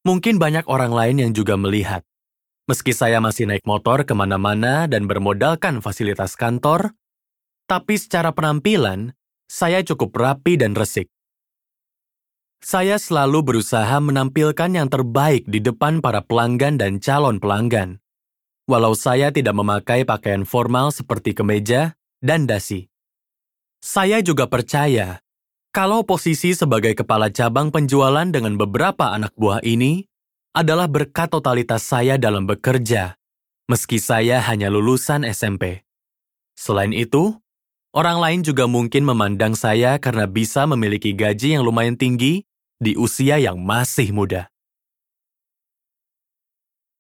Mungkin 0.10 0.42
banyak 0.42 0.66
orang 0.66 0.90
lain 0.90 1.22
yang 1.22 1.32
juga 1.38 1.54
melihat. 1.54 2.02
Meski 2.66 2.98
saya 2.98 3.22
masih 3.22 3.46
naik 3.46 3.62
motor 3.70 4.02
ke 4.10 4.18
mana-mana 4.18 4.90
dan 4.90 5.06
bermodalkan 5.06 5.86
fasilitas 5.86 6.34
kantor, 6.34 6.98
tapi 7.70 7.94
secara 7.94 8.34
penampilan, 8.34 9.14
saya 9.46 9.86
cukup 9.86 10.10
rapi 10.18 10.58
dan 10.58 10.74
resik. 10.74 11.14
Saya 12.58 12.98
selalu 12.98 13.54
berusaha 13.54 14.02
menampilkan 14.02 14.74
yang 14.74 14.90
terbaik 14.90 15.46
di 15.46 15.62
depan 15.62 16.02
para 16.02 16.26
pelanggan 16.26 16.82
dan 16.82 16.98
calon 16.98 17.38
pelanggan. 17.38 18.02
Walau 18.66 18.98
saya 18.98 19.30
tidak 19.30 19.54
memakai 19.54 20.10
pakaian 20.10 20.42
formal 20.42 20.90
seperti 20.90 21.38
kemeja 21.38 21.94
dan 22.18 22.50
dasi. 22.50 22.90
Saya 23.78 24.26
juga 24.26 24.50
percaya 24.50 25.22
kalau 25.80 26.04
posisi 26.04 26.52
sebagai 26.52 26.92
kepala 26.92 27.32
cabang 27.32 27.72
penjualan 27.72 28.28
dengan 28.28 28.60
beberapa 28.60 29.16
anak 29.16 29.32
buah 29.40 29.64
ini 29.64 30.04
adalah 30.52 30.92
berkat 30.92 31.32
totalitas 31.32 31.88
saya 31.88 32.20
dalam 32.20 32.44
bekerja, 32.44 33.16
meski 33.72 33.96
saya 33.96 34.44
hanya 34.44 34.68
lulusan 34.68 35.24
SMP. 35.24 35.88
Selain 36.60 36.92
itu, 36.92 37.40
orang 37.96 38.20
lain 38.20 38.40
juga 38.44 38.68
mungkin 38.68 39.08
memandang 39.08 39.56
saya 39.56 39.96
karena 40.04 40.28
bisa 40.28 40.68
memiliki 40.68 41.16
gaji 41.16 41.56
yang 41.56 41.64
lumayan 41.64 41.96
tinggi 41.96 42.44
di 42.76 43.00
usia 43.00 43.40
yang 43.40 43.64
masih 43.64 44.12
muda. 44.12 44.52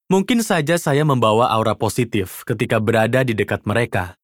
Mungkin 0.07 0.39
saja 0.39 0.79
saya 0.79 1.03
membawa 1.03 1.51
aura 1.51 1.75
positif 1.75 2.47
ketika 2.47 2.79
berada 2.79 3.27
di 3.27 3.35
dekat 3.35 3.67
mereka, 3.67 4.15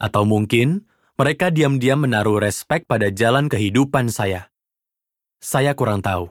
atau 0.00 0.24
mungkin 0.24 0.88
mereka 1.18 1.50
diam-diam 1.50 1.98
menaruh 1.98 2.38
respek 2.38 2.86
pada 2.86 3.10
jalan 3.10 3.50
kehidupan 3.50 4.06
saya. 4.06 4.54
Saya 5.42 5.74
kurang 5.74 5.98
tahu. 5.98 6.30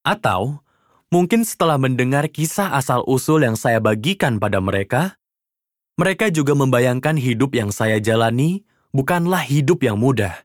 Atau 0.00 0.64
mungkin 1.12 1.44
setelah 1.44 1.76
mendengar 1.76 2.32
kisah 2.32 2.72
asal-usul 2.72 3.44
yang 3.44 3.52
saya 3.60 3.84
bagikan 3.84 4.40
pada 4.40 4.64
mereka, 4.64 5.20
mereka 6.00 6.32
juga 6.32 6.56
membayangkan 6.56 7.20
hidup 7.20 7.52
yang 7.52 7.68
saya 7.68 8.00
jalani 8.00 8.64
bukanlah 8.96 9.44
hidup 9.44 9.84
yang 9.84 10.00
mudah. 10.00 10.40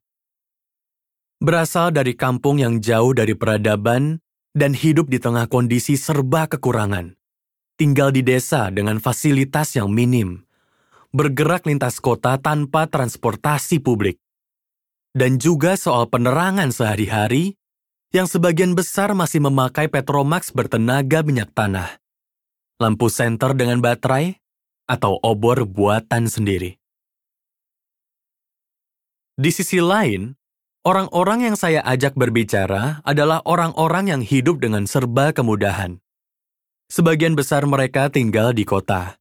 Berasal 1.40 1.96
dari 1.96 2.20
kampung 2.20 2.60
yang 2.60 2.84
jauh 2.84 3.16
dari 3.16 3.32
peradaban 3.32 4.20
dan 4.52 4.76
hidup 4.76 5.08
di 5.08 5.24
tengah 5.24 5.48
kondisi 5.48 5.96
serba 5.96 6.52
kekurangan. 6.52 7.16
Tinggal 7.80 8.12
di 8.12 8.28
desa 8.28 8.68
dengan 8.76 9.00
fasilitas 9.00 9.80
yang 9.80 9.88
minim. 9.88 10.44
Bergerak 11.14 11.70
lintas 11.70 12.02
kota 12.02 12.42
tanpa 12.42 12.90
transportasi 12.90 13.80
publik. 13.80 14.18
Dan 15.14 15.38
juga 15.38 15.78
soal 15.78 16.10
penerangan 16.10 16.74
sehari-hari 16.74 17.54
yang 18.10 18.26
sebagian 18.26 18.74
besar 18.74 19.14
masih 19.14 19.46
memakai 19.46 19.86
Petromax 19.86 20.50
bertenaga 20.50 21.22
minyak 21.22 21.54
tanah. 21.54 22.02
Lampu 22.82 23.14
senter 23.14 23.54
dengan 23.54 23.78
baterai 23.78 24.42
atau 24.90 25.22
obor 25.22 25.70
buatan 25.70 26.26
sendiri. 26.26 26.82
Di 29.38 29.50
sisi 29.54 29.78
lain, 29.78 30.34
Orang-orang 30.84 31.48
yang 31.48 31.56
saya 31.56 31.80
ajak 31.80 32.12
berbicara 32.20 33.00
adalah 33.08 33.40
orang-orang 33.48 34.12
yang 34.12 34.20
hidup 34.20 34.60
dengan 34.60 34.84
serba 34.84 35.32
kemudahan. 35.32 36.04
Sebagian 36.92 37.40
besar 37.40 37.64
mereka 37.64 38.12
tinggal 38.12 38.52
di 38.52 38.68
kota. 38.68 39.16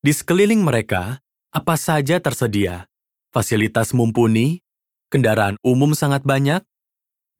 Di 0.00 0.12
sekeliling 0.16 0.64
mereka, 0.64 1.20
apa 1.52 1.76
saja 1.76 2.16
tersedia, 2.18 2.88
fasilitas 3.30 3.92
mumpuni, 3.92 4.64
kendaraan 5.12 5.60
umum 5.60 5.92
sangat 5.92 6.24
banyak, 6.24 6.64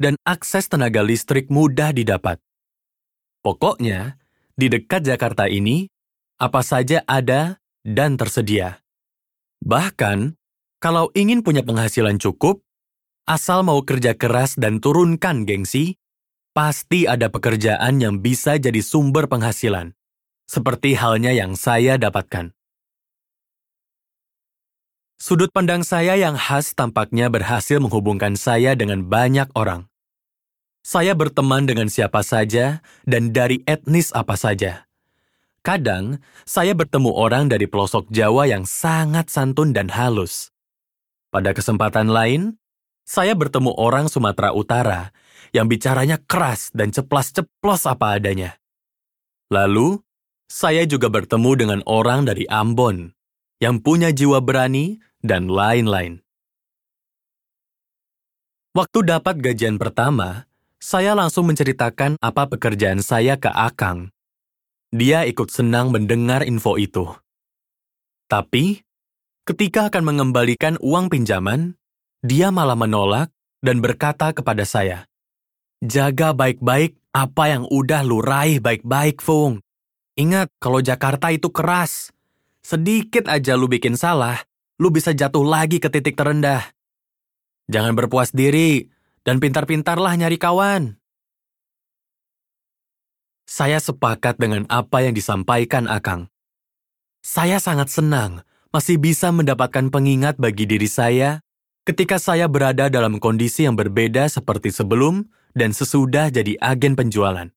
dan 0.01 0.17
akses 0.29 0.69
tenaga 0.69 1.01
listrik 1.01 1.49
mudah 1.49 1.93
didapat. 1.93 2.41
Pokoknya, 3.41 4.21
di 4.57 4.69
dekat 4.69 5.09
Jakarta 5.09 5.49
ini, 5.49 5.89
apa 6.37 6.61
saja 6.61 7.01
ada 7.09 7.61
dan 7.81 8.21
tersedia. 8.21 8.85
Bahkan, 9.65 10.37
kalau 10.81 11.09
ingin 11.17 11.41
punya 11.41 11.65
penghasilan 11.65 12.21
cukup, 12.21 12.61
Asal 13.31 13.63
mau 13.63 13.79
kerja 13.87 14.19
keras 14.19 14.59
dan 14.59 14.83
turunkan 14.83 15.47
gengsi, 15.47 15.95
pasti 16.51 17.07
ada 17.07 17.31
pekerjaan 17.31 18.03
yang 18.03 18.19
bisa 18.19 18.59
jadi 18.59 18.83
sumber 18.83 19.31
penghasilan, 19.31 19.95
seperti 20.51 20.99
halnya 20.99 21.31
yang 21.31 21.55
saya 21.55 21.95
dapatkan. 21.95 22.51
Sudut 25.15 25.55
pandang 25.55 25.87
saya 25.87 26.19
yang 26.19 26.35
khas 26.35 26.75
tampaknya 26.75 27.31
berhasil 27.31 27.79
menghubungkan 27.79 28.35
saya 28.35 28.75
dengan 28.75 29.07
banyak 29.07 29.47
orang. 29.55 29.87
Saya 30.83 31.15
berteman 31.15 31.71
dengan 31.71 31.87
siapa 31.87 32.27
saja 32.27 32.83
dan 33.07 33.31
dari 33.31 33.63
etnis 33.63 34.11
apa 34.11 34.35
saja. 34.35 34.91
Kadang, 35.61 36.19
saya 36.49 36.73
bertemu 36.73 37.13
orang 37.15 37.53
dari 37.53 37.69
pelosok 37.69 38.09
Jawa 38.09 38.49
yang 38.49 38.65
sangat 38.65 39.29
santun 39.29 39.77
dan 39.77 39.93
halus. 39.93 40.51
Pada 41.29 41.53
kesempatan 41.53 42.09
lain, 42.09 42.57
saya 43.05 43.37
bertemu 43.37 43.77
orang 43.77 44.09
Sumatera 44.09 44.57
Utara 44.57 45.13
yang 45.53 45.69
bicaranya 45.69 46.17
keras 46.17 46.73
dan 46.73 46.97
ceplas-ceplos 46.97 47.85
apa 47.85 48.17
adanya. 48.17 48.57
Lalu, 49.53 50.01
saya 50.51 50.83
juga 50.83 51.07
bertemu 51.07 51.51
dengan 51.55 51.81
orang 51.87 52.27
dari 52.27 52.43
Ambon 52.51 53.15
yang 53.63 53.79
punya 53.79 54.11
jiwa 54.11 54.43
berani 54.43 54.99
dan 55.23 55.47
lain-lain. 55.47 56.19
Waktu 58.75 58.99
dapat 59.07 59.39
gajian 59.39 59.79
pertama, 59.79 60.51
saya 60.83 61.15
langsung 61.15 61.47
menceritakan 61.47 62.19
apa 62.19 62.51
pekerjaan 62.51 62.99
saya 62.99 63.39
ke 63.39 63.47
Akang. 63.47 64.11
Dia 64.91 65.23
ikut 65.23 65.55
senang 65.55 65.95
mendengar 65.95 66.43
info 66.43 66.75
itu. 66.75 67.07
Tapi, 68.27 68.83
ketika 69.47 69.87
akan 69.87 70.03
mengembalikan 70.03 70.75
uang 70.83 71.15
pinjaman, 71.15 71.79
dia 72.27 72.51
malah 72.51 72.75
menolak 72.75 73.31
dan 73.63 73.79
berkata 73.79 74.35
kepada 74.35 74.67
saya, 74.67 75.07
Jaga 75.83 76.35
baik-baik 76.35 76.99
apa 77.15 77.45
yang 77.55 77.65
udah 77.71 78.03
lu 78.03 78.19
raih 78.19 78.59
baik-baik, 78.59 79.23
Fung. 79.23 79.63
Ingat, 80.21 80.53
kalau 80.61 80.85
Jakarta 80.85 81.33
itu 81.33 81.49
keras. 81.49 82.13
Sedikit 82.61 83.25
aja 83.25 83.57
lu 83.57 83.73
bikin 83.73 83.97
salah, 83.97 84.37
lu 84.77 84.93
bisa 84.93 85.17
jatuh 85.17 85.41
lagi 85.41 85.81
ke 85.81 85.89
titik 85.89 86.13
terendah. 86.13 86.61
Jangan 87.73 87.97
berpuas 87.97 88.29
diri, 88.29 88.93
dan 89.25 89.41
pintar-pintarlah 89.41 90.13
nyari 90.21 90.37
kawan. 90.37 91.01
Saya 93.49 93.81
sepakat 93.81 94.37
dengan 94.37 94.69
apa 94.69 95.01
yang 95.01 95.17
disampaikan 95.17 95.89
Akang. 95.89 96.29
Saya 97.25 97.57
sangat 97.57 97.89
senang 97.89 98.45
masih 98.77 99.01
bisa 99.01 99.33
mendapatkan 99.33 99.89
pengingat 99.89 100.37
bagi 100.37 100.69
diri 100.69 100.87
saya 100.87 101.41
ketika 101.89 102.21
saya 102.21 102.45
berada 102.47 102.93
dalam 102.93 103.17
kondisi 103.19 103.65
yang 103.65 103.75
berbeda 103.75 104.29
seperti 104.29 104.69
sebelum 104.69 105.27
dan 105.57 105.73
sesudah 105.73 106.29
jadi 106.29 106.61
agen 106.61 106.95
penjualan. 106.95 107.51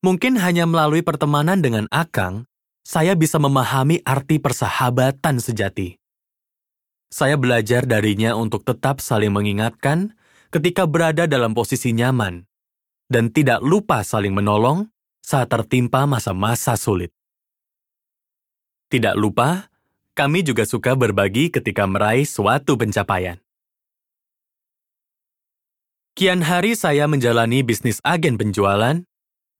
Mungkin 0.00 0.40
hanya 0.40 0.64
melalui 0.64 1.04
pertemanan 1.04 1.60
dengan 1.60 1.84
Akang, 1.92 2.48
saya 2.80 3.12
bisa 3.12 3.36
memahami 3.36 4.00
arti 4.00 4.40
persahabatan 4.40 5.36
sejati. 5.36 6.00
Saya 7.12 7.36
belajar 7.36 7.84
darinya 7.84 8.32
untuk 8.32 8.64
tetap 8.64 9.04
saling 9.04 9.28
mengingatkan 9.28 10.16
ketika 10.48 10.88
berada 10.88 11.28
dalam 11.28 11.52
posisi 11.52 11.92
nyaman, 11.92 12.48
dan 13.12 13.28
tidak 13.28 13.60
lupa 13.60 14.00
saling 14.00 14.32
menolong 14.32 14.88
saat 15.20 15.52
tertimpa 15.52 16.08
masa-masa 16.08 16.80
sulit. 16.80 17.12
Tidak 18.88 19.20
lupa, 19.20 19.68
kami 20.16 20.40
juga 20.40 20.64
suka 20.64 20.96
berbagi 20.96 21.52
ketika 21.52 21.84
meraih 21.84 22.24
suatu 22.24 22.80
pencapaian. 22.80 23.36
Kian 26.16 26.40
hari 26.40 26.72
saya 26.72 27.04
menjalani 27.04 27.62
bisnis 27.62 28.00
agen 28.02 28.40
penjualan, 28.40 29.06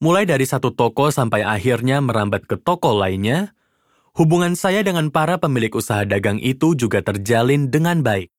Mulai 0.01 0.25
dari 0.25 0.49
satu 0.49 0.73
toko 0.73 1.13
sampai 1.13 1.45
akhirnya 1.45 2.01
merambat 2.01 2.49
ke 2.49 2.57
toko 2.57 2.97
lainnya, 2.97 3.53
hubungan 4.17 4.57
saya 4.57 4.81
dengan 4.81 5.13
para 5.13 5.37
pemilik 5.37 5.69
usaha 5.77 6.09
dagang 6.09 6.41
itu 6.41 6.73
juga 6.73 7.05
terjalin 7.05 7.69
dengan 7.69 8.01
baik. 8.01 8.33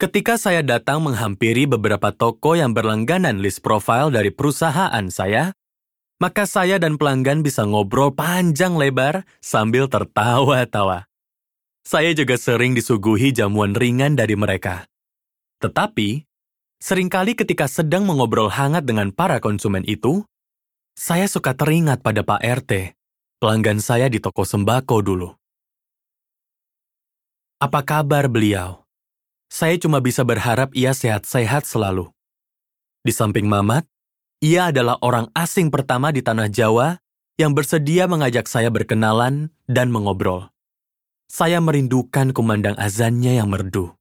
Ketika 0.00 0.40
saya 0.40 0.64
datang 0.64 1.04
menghampiri 1.04 1.68
beberapa 1.68 2.16
toko 2.16 2.56
yang 2.56 2.72
berlangganan 2.72 3.44
list 3.44 3.60
profile 3.60 4.08
dari 4.08 4.32
perusahaan 4.32 5.04
saya, 5.12 5.52
maka 6.16 6.48
saya 6.48 6.80
dan 6.80 6.96
pelanggan 6.96 7.44
bisa 7.44 7.68
ngobrol 7.68 8.16
panjang 8.16 8.80
lebar 8.80 9.28
sambil 9.44 9.84
tertawa-tawa. 9.84 11.04
Saya 11.84 12.16
juga 12.16 12.40
sering 12.40 12.72
disuguhi 12.72 13.36
jamuan 13.36 13.76
ringan 13.76 14.16
dari 14.16 14.32
mereka. 14.32 14.88
Tetapi, 15.60 16.24
sering 16.80 17.12
kali 17.12 17.36
ketika 17.36 17.68
sedang 17.68 18.08
mengobrol 18.08 18.48
hangat 18.48 18.88
dengan 18.88 19.12
para 19.12 19.44
konsumen 19.44 19.84
itu, 19.84 20.24
saya 20.98 21.30
suka 21.30 21.54
teringat 21.54 22.02
pada 22.02 22.26
Pak 22.26 22.42
RT, 22.42 22.98
pelanggan 23.38 23.78
saya 23.78 24.10
di 24.10 24.18
toko 24.18 24.42
sembako 24.42 24.98
dulu. 24.98 25.30
Apa 27.62 27.86
kabar 27.86 28.26
beliau? 28.26 28.82
Saya 29.46 29.78
cuma 29.78 30.02
bisa 30.02 30.26
berharap 30.26 30.74
ia 30.74 30.90
sehat-sehat 30.90 31.70
selalu. 31.70 32.10
Di 33.06 33.14
samping 33.14 33.46
Mamat, 33.46 33.86
ia 34.42 34.74
adalah 34.74 34.98
orang 34.98 35.30
asing 35.38 35.70
pertama 35.70 36.10
di 36.10 36.18
tanah 36.18 36.50
Jawa 36.50 36.98
yang 37.38 37.54
bersedia 37.54 38.10
mengajak 38.10 38.50
saya 38.50 38.66
berkenalan 38.66 39.54
dan 39.70 39.94
mengobrol. 39.94 40.50
Saya 41.30 41.62
merindukan 41.62 42.34
kumandang 42.34 42.74
azannya 42.74 43.38
yang 43.38 43.54
merdu. 43.54 43.94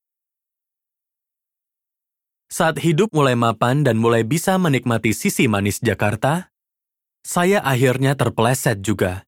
Saat 2.50 2.82
hidup 2.82 3.14
mulai 3.14 3.38
mapan 3.38 3.86
dan 3.86 4.02
mulai 4.02 4.26
bisa 4.26 4.58
menikmati 4.58 5.14
sisi 5.14 5.46
manis 5.46 5.78
Jakarta, 5.84 6.57
saya 7.28 7.60
akhirnya 7.60 8.16
terpeleset 8.16 8.80
juga. 8.80 9.28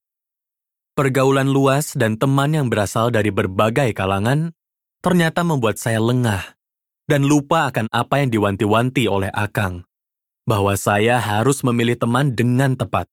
Pergaulan 0.96 1.52
luas 1.52 2.00
dan 2.00 2.16
teman 2.16 2.56
yang 2.56 2.72
berasal 2.72 3.12
dari 3.12 3.28
berbagai 3.28 3.92
kalangan 3.92 4.56
ternyata 5.04 5.44
membuat 5.44 5.76
saya 5.76 6.00
lengah 6.00 6.56
dan 7.12 7.28
lupa 7.28 7.68
akan 7.68 7.92
apa 7.92 8.24
yang 8.24 8.32
diwanti-wanti 8.32 9.12
oleh 9.12 9.28
Akang, 9.36 9.84
bahwa 10.48 10.80
saya 10.80 11.20
harus 11.20 11.60
memilih 11.68 12.00
teman 12.00 12.32
dengan 12.38 12.80
tepat. 12.80 13.12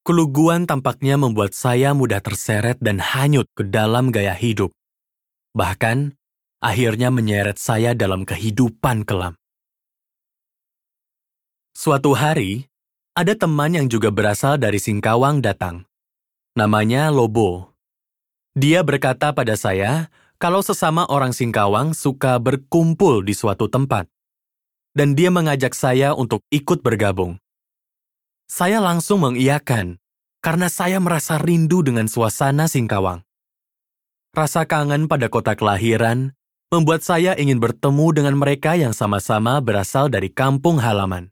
Keluguan 0.00 0.64
tampaknya 0.64 1.20
membuat 1.20 1.52
saya 1.52 1.92
mudah 1.92 2.24
terseret 2.24 2.80
dan 2.80 3.04
hanyut 3.04 3.50
ke 3.52 3.68
dalam 3.68 4.08
gaya 4.08 4.32
hidup. 4.32 4.72
Bahkan, 5.52 6.16
akhirnya 6.64 7.12
menyeret 7.12 7.60
saya 7.60 7.92
dalam 7.92 8.24
kehidupan 8.24 9.04
kelam. 9.04 9.36
Suatu 11.76 12.16
hari, 12.16 12.69
ada 13.14 13.34
teman 13.34 13.74
yang 13.74 13.90
juga 13.90 14.14
berasal 14.14 14.56
dari 14.56 14.78
Singkawang 14.78 15.42
datang. 15.42 15.84
Namanya 16.54 17.10
Lobo. 17.10 17.74
Dia 18.54 18.86
berkata 18.86 19.34
pada 19.34 19.54
saya 19.58 20.10
kalau 20.38 20.62
sesama 20.62 21.06
orang 21.10 21.34
Singkawang 21.34 21.92
suka 21.94 22.38
berkumpul 22.38 23.26
di 23.26 23.34
suatu 23.34 23.66
tempat. 23.66 24.06
Dan 24.90 25.14
dia 25.14 25.30
mengajak 25.30 25.70
saya 25.74 26.18
untuk 26.18 26.42
ikut 26.50 26.82
bergabung. 26.82 27.38
Saya 28.50 28.82
langsung 28.82 29.22
mengiyakan 29.22 30.02
karena 30.42 30.66
saya 30.66 30.98
merasa 30.98 31.38
rindu 31.38 31.86
dengan 31.86 32.10
suasana 32.10 32.66
Singkawang. 32.66 33.22
Rasa 34.34 34.66
kangen 34.66 35.06
pada 35.06 35.30
kota 35.30 35.54
kelahiran 35.54 36.34
membuat 36.70 37.02
saya 37.02 37.34
ingin 37.38 37.58
bertemu 37.58 38.06
dengan 38.14 38.34
mereka 38.38 38.74
yang 38.78 38.94
sama-sama 38.94 39.58
berasal 39.58 40.10
dari 40.10 40.30
kampung 40.30 40.78
halaman. 40.82 41.30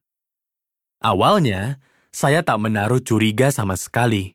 Awalnya, 0.98 1.78
saya 2.10 2.42
tak 2.42 2.58
menaruh 2.58 2.98
curiga 2.98 3.54
sama 3.54 3.78
sekali. 3.78 4.34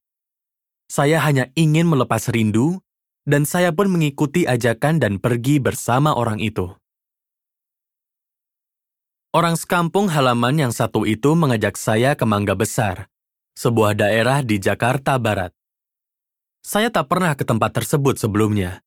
Saya 0.88 1.20
hanya 1.20 1.52
ingin 1.60 1.84
melepas 1.90 2.32
rindu, 2.32 2.80
dan 3.28 3.44
saya 3.44 3.76
pun 3.76 3.92
mengikuti 3.92 4.48
ajakan 4.48 5.00
dan 5.00 5.20
pergi 5.20 5.60
bersama 5.60 6.16
orang 6.16 6.40
itu. 6.40 6.72
Orang 9.34 9.58
sekampung 9.58 10.14
halaman 10.14 10.56
yang 10.62 10.72
satu 10.72 11.10
itu 11.10 11.34
mengajak 11.34 11.74
saya 11.76 12.14
ke 12.14 12.24
Mangga 12.24 12.54
Besar, 12.54 13.10
sebuah 13.58 13.98
daerah 13.98 14.46
di 14.46 14.62
Jakarta 14.62 15.18
Barat. 15.18 15.52
Saya 16.64 16.94
tak 16.94 17.10
pernah 17.10 17.34
ke 17.36 17.44
tempat 17.44 17.76
tersebut 17.76 18.16
sebelumnya, 18.16 18.86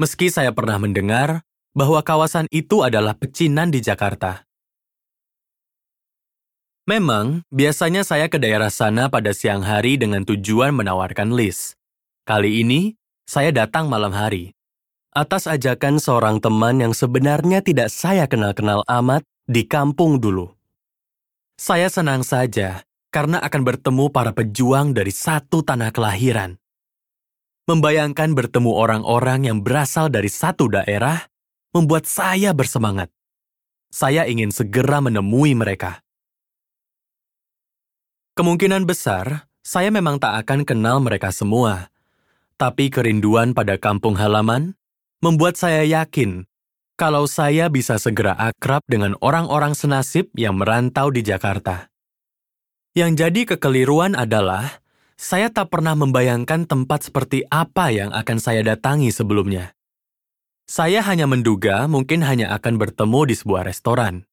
meski 0.00 0.32
saya 0.32 0.54
pernah 0.56 0.80
mendengar 0.80 1.44
bahwa 1.76 2.00
kawasan 2.00 2.48
itu 2.48 2.80
adalah 2.80 3.12
pecinan 3.18 3.68
di 3.68 3.84
Jakarta. 3.84 4.49
Memang, 6.90 7.46
biasanya 7.54 8.02
saya 8.02 8.26
ke 8.26 8.42
daerah 8.42 8.66
sana 8.66 9.06
pada 9.06 9.30
siang 9.30 9.62
hari 9.62 9.94
dengan 9.94 10.26
tujuan 10.26 10.74
menawarkan 10.74 11.30
list. 11.30 11.78
Kali 12.26 12.66
ini, 12.66 12.98
saya 13.30 13.54
datang 13.54 13.86
malam 13.86 14.10
hari. 14.10 14.58
Atas 15.14 15.46
ajakan 15.46 16.02
seorang 16.02 16.42
teman 16.42 16.82
yang 16.82 16.90
sebenarnya 16.90 17.62
tidak 17.62 17.94
saya 17.94 18.26
kenal-kenal 18.26 18.82
amat 18.90 19.22
di 19.46 19.62
kampung 19.70 20.18
dulu. 20.18 20.50
Saya 21.54 21.86
senang 21.86 22.26
saja 22.26 22.82
karena 23.14 23.38
akan 23.38 23.62
bertemu 23.62 24.10
para 24.10 24.34
pejuang 24.34 24.90
dari 24.90 25.14
satu 25.14 25.62
tanah 25.62 25.94
kelahiran. 25.94 26.58
Membayangkan 27.70 28.34
bertemu 28.34 28.74
orang-orang 28.74 29.46
yang 29.46 29.62
berasal 29.62 30.10
dari 30.10 30.26
satu 30.26 30.66
daerah 30.66 31.22
membuat 31.70 32.10
saya 32.10 32.50
bersemangat. 32.50 33.14
Saya 33.94 34.26
ingin 34.26 34.50
segera 34.50 34.98
menemui 34.98 35.54
mereka. 35.54 36.02
Kemungkinan 38.38 38.86
besar, 38.86 39.50
saya 39.60 39.90
memang 39.90 40.22
tak 40.22 40.46
akan 40.46 40.62
kenal 40.62 41.02
mereka 41.02 41.34
semua. 41.34 41.90
Tapi 42.54 42.92
kerinduan 42.92 43.56
pada 43.56 43.80
kampung 43.80 44.14
halaman 44.20 44.76
membuat 45.18 45.56
saya 45.56 45.82
yakin 45.82 46.44
kalau 47.00 47.24
saya 47.24 47.72
bisa 47.72 47.96
segera 47.96 48.36
akrab 48.36 48.84
dengan 48.84 49.16
orang-orang 49.24 49.72
senasib 49.72 50.28
yang 50.36 50.60
merantau 50.60 51.08
di 51.08 51.24
Jakarta. 51.24 51.88
Yang 52.92 53.10
jadi 53.24 53.40
kekeliruan 53.56 54.12
adalah 54.12 54.84
saya 55.16 55.48
tak 55.48 55.72
pernah 55.72 55.96
membayangkan 55.96 56.68
tempat 56.68 57.08
seperti 57.08 57.44
apa 57.48 57.88
yang 57.88 58.12
akan 58.12 58.36
saya 58.36 58.60
datangi 58.60 59.08
sebelumnya. 59.12 59.72
Saya 60.68 61.00
hanya 61.04 61.24
menduga 61.24 61.88
mungkin 61.88 62.20
hanya 62.22 62.52
akan 62.56 62.76
bertemu 62.76 63.20
di 63.28 63.34
sebuah 63.34 63.64
restoran. 63.64 64.28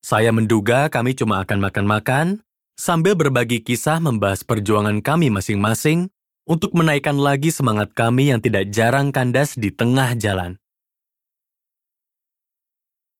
Saya 0.00 0.30
menduga 0.30 0.88
kami 0.88 1.12
cuma 1.18 1.42
akan 1.44 1.58
makan-makan, 1.58 2.40
Sambil 2.80 3.12
berbagi 3.12 3.60
kisah 3.60 4.00
membahas 4.00 4.40
perjuangan 4.40 5.04
kami 5.04 5.28
masing-masing 5.28 6.08
untuk 6.48 6.72
menaikkan 6.72 7.12
lagi 7.12 7.52
semangat 7.52 7.92
kami 7.92 8.32
yang 8.32 8.40
tidak 8.40 8.72
jarang 8.72 9.12
kandas 9.12 9.52
di 9.52 9.68
tengah 9.68 10.16
jalan. 10.16 10.56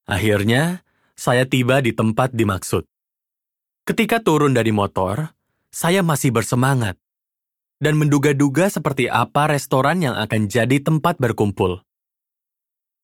Akhirnya, 0.09 0.81
saya 1.13 1.45
tiba 1.45 1.77
di 1.77 1.93
tempat 1.93 2.33
dimaksud. 2.33 2.89
Ketika 3.85 4.25
turun 4.25 4.57
dari 4.57 4.73
motor, 4.73 5.29
saya 5.69 6.01
masih 6.01 6.33
bersemangat 6.33 6.97
dan 7.77 8.01
menduga-duga 8.01 8.65
seperti 8.65 9.13
apa 9.13 9.45
restoran 9.45 10.01
yang 10.01 10.17
akan 10.17 10.49
jadi 10.49 10.81
tempat 10.81 11.21
berkumpul. 11.21 11.85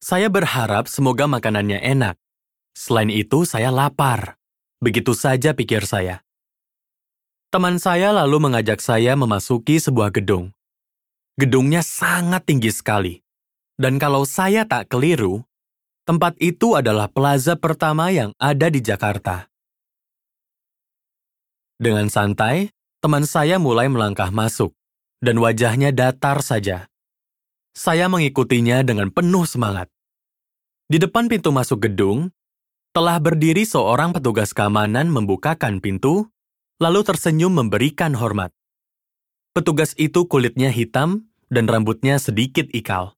Saya 0.01 0.25
berharap 0.33 0.89
semoga 0.89 1.29
makanannya 1.29 1.85
enak. 1.85 2.17
Selain 2.73 3.13
itu, 3.13 3.45
saya 3.45 3.69
lapar. 3.69 4.41
Begitu 4.81 5.13
saja 5.13 5.53
pikir 5.53 5.85
saya. 5.85 6.25
Teman 7.47 7.79
saya 7.79 8.11
lalu 8.11 8.43
mengajak 8.43 8.83
saya 8.83 9.15
memasuki 9.15 9.79
sebuah 9.79 10.11
gedung. 10.11 10.51
Gedungnya 11.39 11.79
sangat 11.79 12.43
tinggi 12.43 12.75
sekali. 12.75 13.23
Dan 13.79 14.03
kalau 14.03 14.27
saya 14.27 14.67
tak 14.67 14.91
keliru, 14.91 15.47
tempat 16.03 16.35
itu 16.43 16.75
adalah 16.75 17.07
plaza 17.07 17.55
pertama 17.55 18.11
yang 18.11 18.35
ada 18.35 18.67
di 18.67 18.83
Jakarta. 18.83 19.47
Dengan 21.79 22.11
santai, 22.11 22.75
teman 22.99 23.23
saya 23.23 23.55
mulai 23.63 23.87
melangkah 23.87 24.27
masuk, 24.27 24.75
dan 25.23 25.39
wajahnya 25.39 25.95
datar 25.95 26.43
saja. 26.43 26.91
Saya 27.71 28.11
mengikutinya 28.11 28.83
dengan 28.83 29.07
penuh 29.07 29.47
semangat. 29.47 29.87
Di 30.91 30.99
depan 30.99 31.31
pintu 31.31 31.55
masuk 31.55 31.79
gedung, 31.79 32.27
telah 32.91 33.23
berdiri 33.23 33.63
seorang 33.63 34.11
petugas 34.11 34.51
keamanan 34.51 35.07
membukakan 35.07 35.79
pintu 35.79 36.27
lalu 36.77 37.01
tersenyum 37.01 37.53
memberikan 37.57 38.13
hormat. 38.13 38.53
Petugas 39.57 39.97
itu 39.97 40.29
kulitnya 40.29 40.69
hitam 40.69 41.25
dan 41.49 41.65
rambutnya 41.65 42.21
sedikit 42.21 42.69
ikal. 42.69 43.17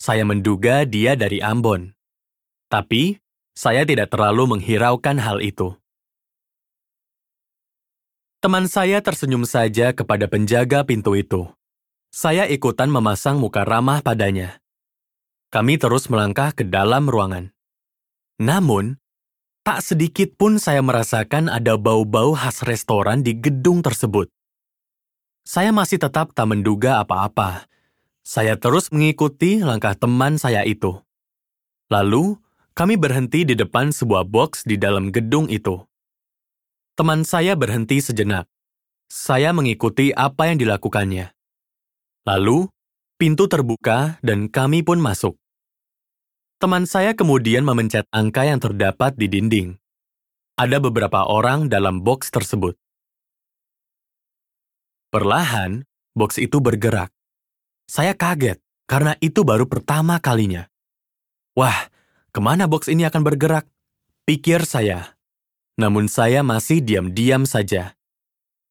Saya 0.00 0.24
menduga 0.24 0.88
dia 0.88 1.12
dari 1.12 1.44
Ambon. 1.44 1.92
Tapi, 2.72 3.20
saya 3.52 3.84
tidak 3.84 4.08
terlalu 4.08 4.56
menghiraukan 4.56 5.20
hal 5.20 5.44
itu. 5.44 5.76
Teman 8.42 8.66
saya 8.66 8.98
tersenyum 9.04 9.44
saja 9.46 9.92
kepada 9.92 10.26
penjaga 10.26 10.82
pintu 10.82 11.14
itu. 11.14 11.46
Saya 12.10 12.48
ikutan 12.48 12.88
memasang 12.88 13.38
muka 13.38 13.62
ramah 13.62 14.02
padanya. 14.02 14.58
Kami 15.52 15.76
terus 15.76 16.08
melangkah 16.08 16.50
ke 16.56 16.64
dalam 16.64 17.06
ruangan. 17.06 17.52
Namun, 18.40 18.98
Tak 19.62 19.78
sedikit 19.78 20.34
pun 20.34 20.58
saya 20.58 20.82
merasakan 20.82 21.46
ada 21.46 21.78
bau-bau 21.78 22.34
khas 22.34 22.66
restoran 22.66 23.22
di 23.22 23.38
gedung 23.38 23.78
tersebut. 23.78 24.26
Saya 25.46 25.70
masih 25.70 26.02
tetap 26.02 26.34
tak 26.34 26.50
menduga 26.50 26.98
apa-apa. 26.98 27.70
Saya 28.26 28.58
terus 28.58 28.90
mengikuti 28.90 29.62
langkah 29.62 29.94
teman 29.94 30.34
saya 30.34 30.66
itu. 30.66 30.98
Lalu, 31.94 32.42
kami 32.74 32.98
berhenti 32.98 33.46
di 33.46 33.54
depan 33.54 33.94
sebuah 33.94 34.26
box 34.26 34.66
di 34.66 34.74
dalam 34.74 35.14
gedung 35.14 35.46
itu. 35.46 35.78
Teman 36.98 37.22
saya 37.22 37.54
berhenti 37.54 38.02
sejenak. 38.02 38.50
Saya 39.06 39.54
mengikuti 39.54 40.10
apa 40.10 40.50
yang 40.50 40.58
dilakukannya. 40.58 41.30
Lalu, 42.26 42.66
pintu 43.14 43.46
terbuka 43.46 44.18
dan 44.26 44.50
kami 44.50 44.82
pun 44.82 44.98
masuk. 44.98 45.38
Teman 46.62 46.86
saya 46.86 47.10
kemudian 47.10 47.66
memencet 47.66 48.06
angka 48.14 48.46
yang 48.46 48.62
terdapat 48.62 49.18
di 49.18 49.26
dinding. 49.26 49.82
Ada 50.54 50.78
beberapa 50.78 51.26
orang 51.26 51.66
dalam 51.66 52.06
box 52.06 52.30
tersebut. 52.30 52.78
Perlahan, 55.10 55.82
box 56.14 56.38
itu 56.38 56.62
bergerak. 56.62 57.10
Saya 57.90 58.14
kaget 58.14 58.62
karena 58.86 59.18
itu 59.18 59.42
baru 59.42 59.66
pertama 59.66 60.22
kalinya. 60.22 60.70
Wah, 61.58 61.90
ke 62.30 62.38
mana 62.38 62.70
box 62.70 62.86
ini 62.86 63.10
akan 63.10 63.26
bergerak? 63.26 63.66
Pikir 64.22 64.62
saya. 64.62 65.18
Namun 65.74 66.06
saya 66.06 66.46
masih 66.46 66.78
diam-diam 66.78 67.42
saja. 67.42 67.98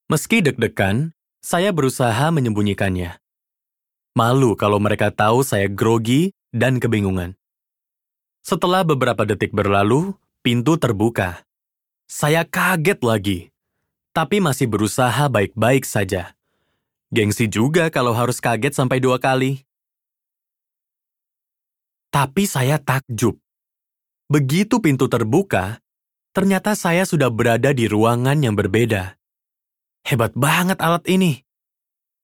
Meski 0.08 0.39
deg-degan, 0.39 1.12
saya 1.43 1.75
berusaha 1.75 2.32
menyembunyikannya. 2.32 3.19
Malu 4.15 4.56
kalau 4.56 4.80
mereka 4.80 5.12
tahu 5.12 5.43
saya 5.43 5.67
grogi 5.67 6.32
dan 6.56 6.80
kebingungan. 6.80 7.40
Setelah 8.41 8.82
beberapa 8.82 9.21
detik 9.21 9.54
berlalu, 9.54 10.17
pintu 10.41 10.73
terbuka. 10.82 11.45
Saya 12.10 12.41
kaget 12.41 12.99
lagi, 13.06 13.39
tapi 14.12 14.41
masih 14.41 14.67
berusaha 14.67 15.30
baik-baik 15.30 15.86
saja. 15.86 16.34
Gengsi 17.13 17.47
juga 17.47 17.93
kalau 17.93 18.12
harus 18.17 18.41
kaget 18.41 18.73
sampai 18.73 18.97
dua 18.97 19.21
kali. 19.21 19.63
Tapi 22.12 22.43
saya 22.49 22.82
takjub. 22.82 23.39
Begitu 24.27 24.82
pintu 24.84 25.08
terbuka, 25.08 25.80
ternyata 26.36 26.75
saya 26.75 27.06
sudah 27.08 27.32
berada 27.32 27.71
di 27.71 27.88
ruangan 27.88 28.39
yang 28.41 28.58
berbeda. 28.58 29.15
Hebat 30.01 30.34
banget 30.34 30.82
alat 30.82 31.06
ini. 31.08 31.45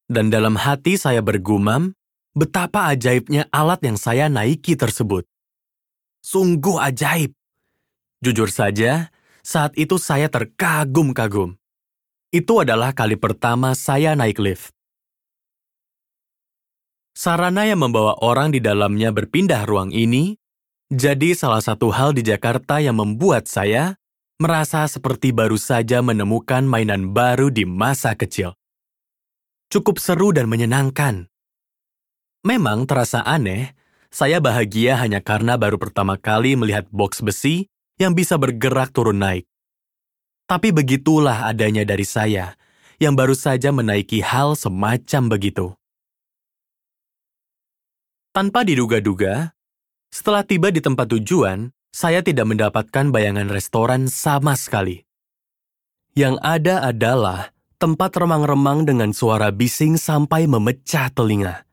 Dan 0.08 0.32
dalam 0.32 0.58
hati 0.58 0.98
saya 0.98 1.22
bergumam, 1.22 1.94
betapa 2.34 2.90
ajaibnya 2.90 3.48
alat 3.52 3.84
yang 3.86 4.00
saya 4.00 4.32
naiki 4.32 4.74
tersebut. 4.80 5.28
Sungguh 6.28 6.76
ajaib. 6.84 7.32
Jujur 8.20 8.52
saja, 8.52 9.16
saat 9.40 9.72
itu 9.80 9.96
saya 9.96 10.28
terkagum-kagum. 10.28 11.56
Itu 12.36 12.60
adalah 12.60 12.92
kali 12.92 13.16
pertama 13.16 13.72
saya 13.80 14.12
naik 14.12 14.44
lift. 14.44 14.76
Sarana 17.16 17.64
yang 17.64 17.80
membawa 17.80 18.20
orang 18.20 18.52
di 18.52 18.60
dalamnya 18.60 19.16
berpindah 19.16 19.64
ruang 19.64 19.96
ini 19.96 20.36
jadi 20.92 21.32
salah 21.32 21.64
satu 21.64 21.96
hal 21.96 22.12
di 22.12 22.28
Jakarta 22.28 22.84
yang 22.84 23.00
membuat 23.00 23.48
saya 23.48 23.96
merasa 24.36 24.84
seperti 24.84 25.32
baru 25.32 25.56
saja 25.56 26.04
menemukan 26.04 26.68
mainan 26.68 27.16
baru 27.16 27.48
di 27.48 27.64
masa 27.64 28.20
kecil. 28.20 28.52
Cukup 29.72 29.96
seru 29.96 30.36
dan 30.36 30.52
menyenangkan. 30.52 31.32
Memang 32.44 32.84
terasa 32.84 33.24
aneh 33.24 33.72
saya 34.10 34.40
bahagia 34.40 34.98
hanya 35.00 35.20
karena 35.20 35.60
baru 35.60 35.76
pertama 35.76 36.16
kali 36.16 36.56
melihat 36.56 36.88
box 36.90 37.20
besi 37.20 37.68
yang 38.00 38.14
bisa 38.14 38.38
bergerak 38.40 38.94
turun 38.94 39.20
naik. 39.20 39.46
Tapi 40.48 40.72
begitulah 40.72 41.50
adanya 41.52 41.84
dari 41.84 42.08
saya, 42.08 42.56
yang 43.04 43.20
baru 43.20 43.36
saja 43.36 43.74
menaiki 43.76 44.24
hal 44.24 44.56
semacam 44.56 45.24
begitu. 45.28 45.76
Tanpa 48.32 48.64
diduga-duga, 48.64 49.52
setelah 50.08 50.46
tiba 50.46 50.72
di 50.72 50.80
tempat 50.80 51.10
tujuan, 51.12 51.74
saya 51.92 52.22
tidak 52.22 52.48
mendapatkan 52.48 53.10
bayangan 53.10 53.50
restoran 53.50 54.08
sama 54.08 54.54
sekali. 54.54 55.04
Yang 56.14 56.38
ada 56.46 56.86
adalah 56.86 57.52
tempat 57.82 58.14
remang-remang 58.18 58.86
dengan 58.86 59.12
suara 59.12 59.50
bising 59.54 60.00
sampai 60.00 60.46
memecah 60.46 61.10
telinga. 61.14 61.66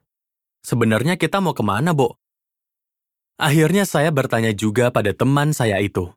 Sebenarnya 0.64 1.20
kita 1.20 1.44
mau 1.44 1.52
ke 1.52 1.60
mana, 1.60 1.92
Bo? 1.92 2.16
Akhirnya 3.34 3.82
saya 3.82 4.14
bertanya 4.14 4.54
juga 4.54 4.94
pada 4.94 5.10
teman 5.10 5.50
saya 5.50 5.82
itu. 5.82 6.14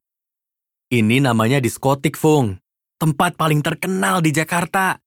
Ini 0.94 1.20
namanya 1.20 1.58
diskotik, 1.58 2.14
Fung. 2.14 2.62
Tempat 3.02 3.38
paling 3.38 3.66
terkenal 3.66 4.22
di 4.22 4.30
Jakarta. 4.34 5.02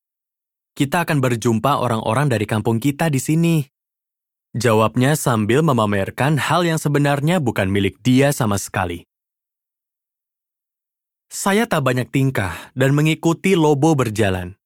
Kita 0.74 1.06
akan 1.06 1.18
berjumpa 1.22 1.82
orang-orang 1.82 2.30
dari 2.30 2.46
kampung 2.46 2.82
kita 2.82 3.10
di 3.10 3.18
sini. 3.22 3.56
Jawabnya 4.50 5.14
sambil 5.14 5.62
memamerkan 5.62 6.34
hal 6.34 6.66
yang 6.66 6.78
sebenarnya 6.82 7.38
bukan 7.38 7.70
milik 7.70 8.02
dia 8.02 8.34
sama 8.34 8.58
sekali. 8.58 9.06
Saya 11.30 11.70
tak 11.70 11.86
banyak 11.86 12.10
tingkah 12.10 12.74
dan 12.74 12.90
mengikuti 12.90 13.54
Lobo 13.54 13.94
berjalan. 13.94 14.58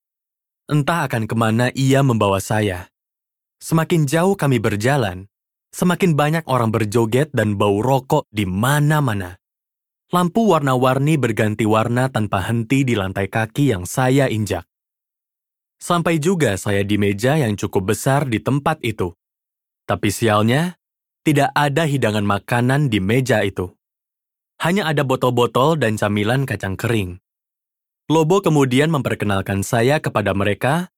Entah 0.65 1.05
akan 1.05 1.29
ke 1.29 1.37
mana 1.37 1.69
ia 1.77 2.01
membawa 2.01 2.41
saya. 2.41 2.89
Semakin 3.61 4.09
jauh 4.09 4.33
kami 4.33 4.57
berjalan, 4.57 5.29
Semakin 5.75 6.15
banyak 6.15 6.47
orang 6.47 6.71
berjoget 6.71 7.35
dan 7.35 7.59
bau 7.59 7.83
rokok 7.83 8.31
di 8.31 8.47
mana-mana. 8.47 9.43
Lampu 10.15 10.47
warna-warni 10.55 11.19
berganti 11.19 11.67
warna 11.67 12.07
tanpa 12.15 12.47
henti 12.47 12.87
di 12.87 12.95
lantai 12.95 13.27
kaki 13.27 13.75
yang 13.75 13.83
saya 13.83 14.31
injak. 14.31 14.63
Sampai 15.83 16.23
juga 16.23 16.55
saya 16.55 16.87
di 16.87 16.95
meja 16.95 17.35
yang 17.35 17.59
cukup 17.59 17.91
besar 17.91 18.31
di 18.31 18.39
tempat 18.39 18.79
itu. 18.87 19.19
Tapi 19.83 20.15
sialnya, 20.15 20.79
tidak 21.27 21.51
ada 21.59 21.91
hidangan 21.91 22.23
makanan 22.23 22.87
di 22.87 23.03
meja 23.03 23.43
itu. 23.43 23.75
Hanya 24.63 24.87
ada 24.87 25.03
botol-botol 25.03 25.75
dan 25.75 25.99
camilan 25.99 26.47
kacang 26.47 26.79
kering. 26.79 27.19
Lobo 28.07 28.39
kemudian 28.39 28.95
memperkenalkan 28.95 29.67
saya 29.67 29.99
kepada 29.99 30.39
mereka, 30.39 30.95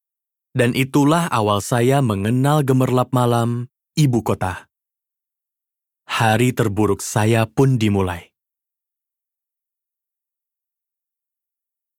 dan 0.52 0.76
itulah 0.76 1.32
awal 1.32 1.64
saya 1.64 2.04
mengenal 2.04 2.60
gemerlap 2.60 3.08
malam 3.16 3.72
ibu 3.96 4.20
kota. 4.20 4.68
Hari 6.04 6.52
terburuk 6.52 7.00
saya 7.00 7.48
pun 7.48 7.80
dimulai. 7.80 8.35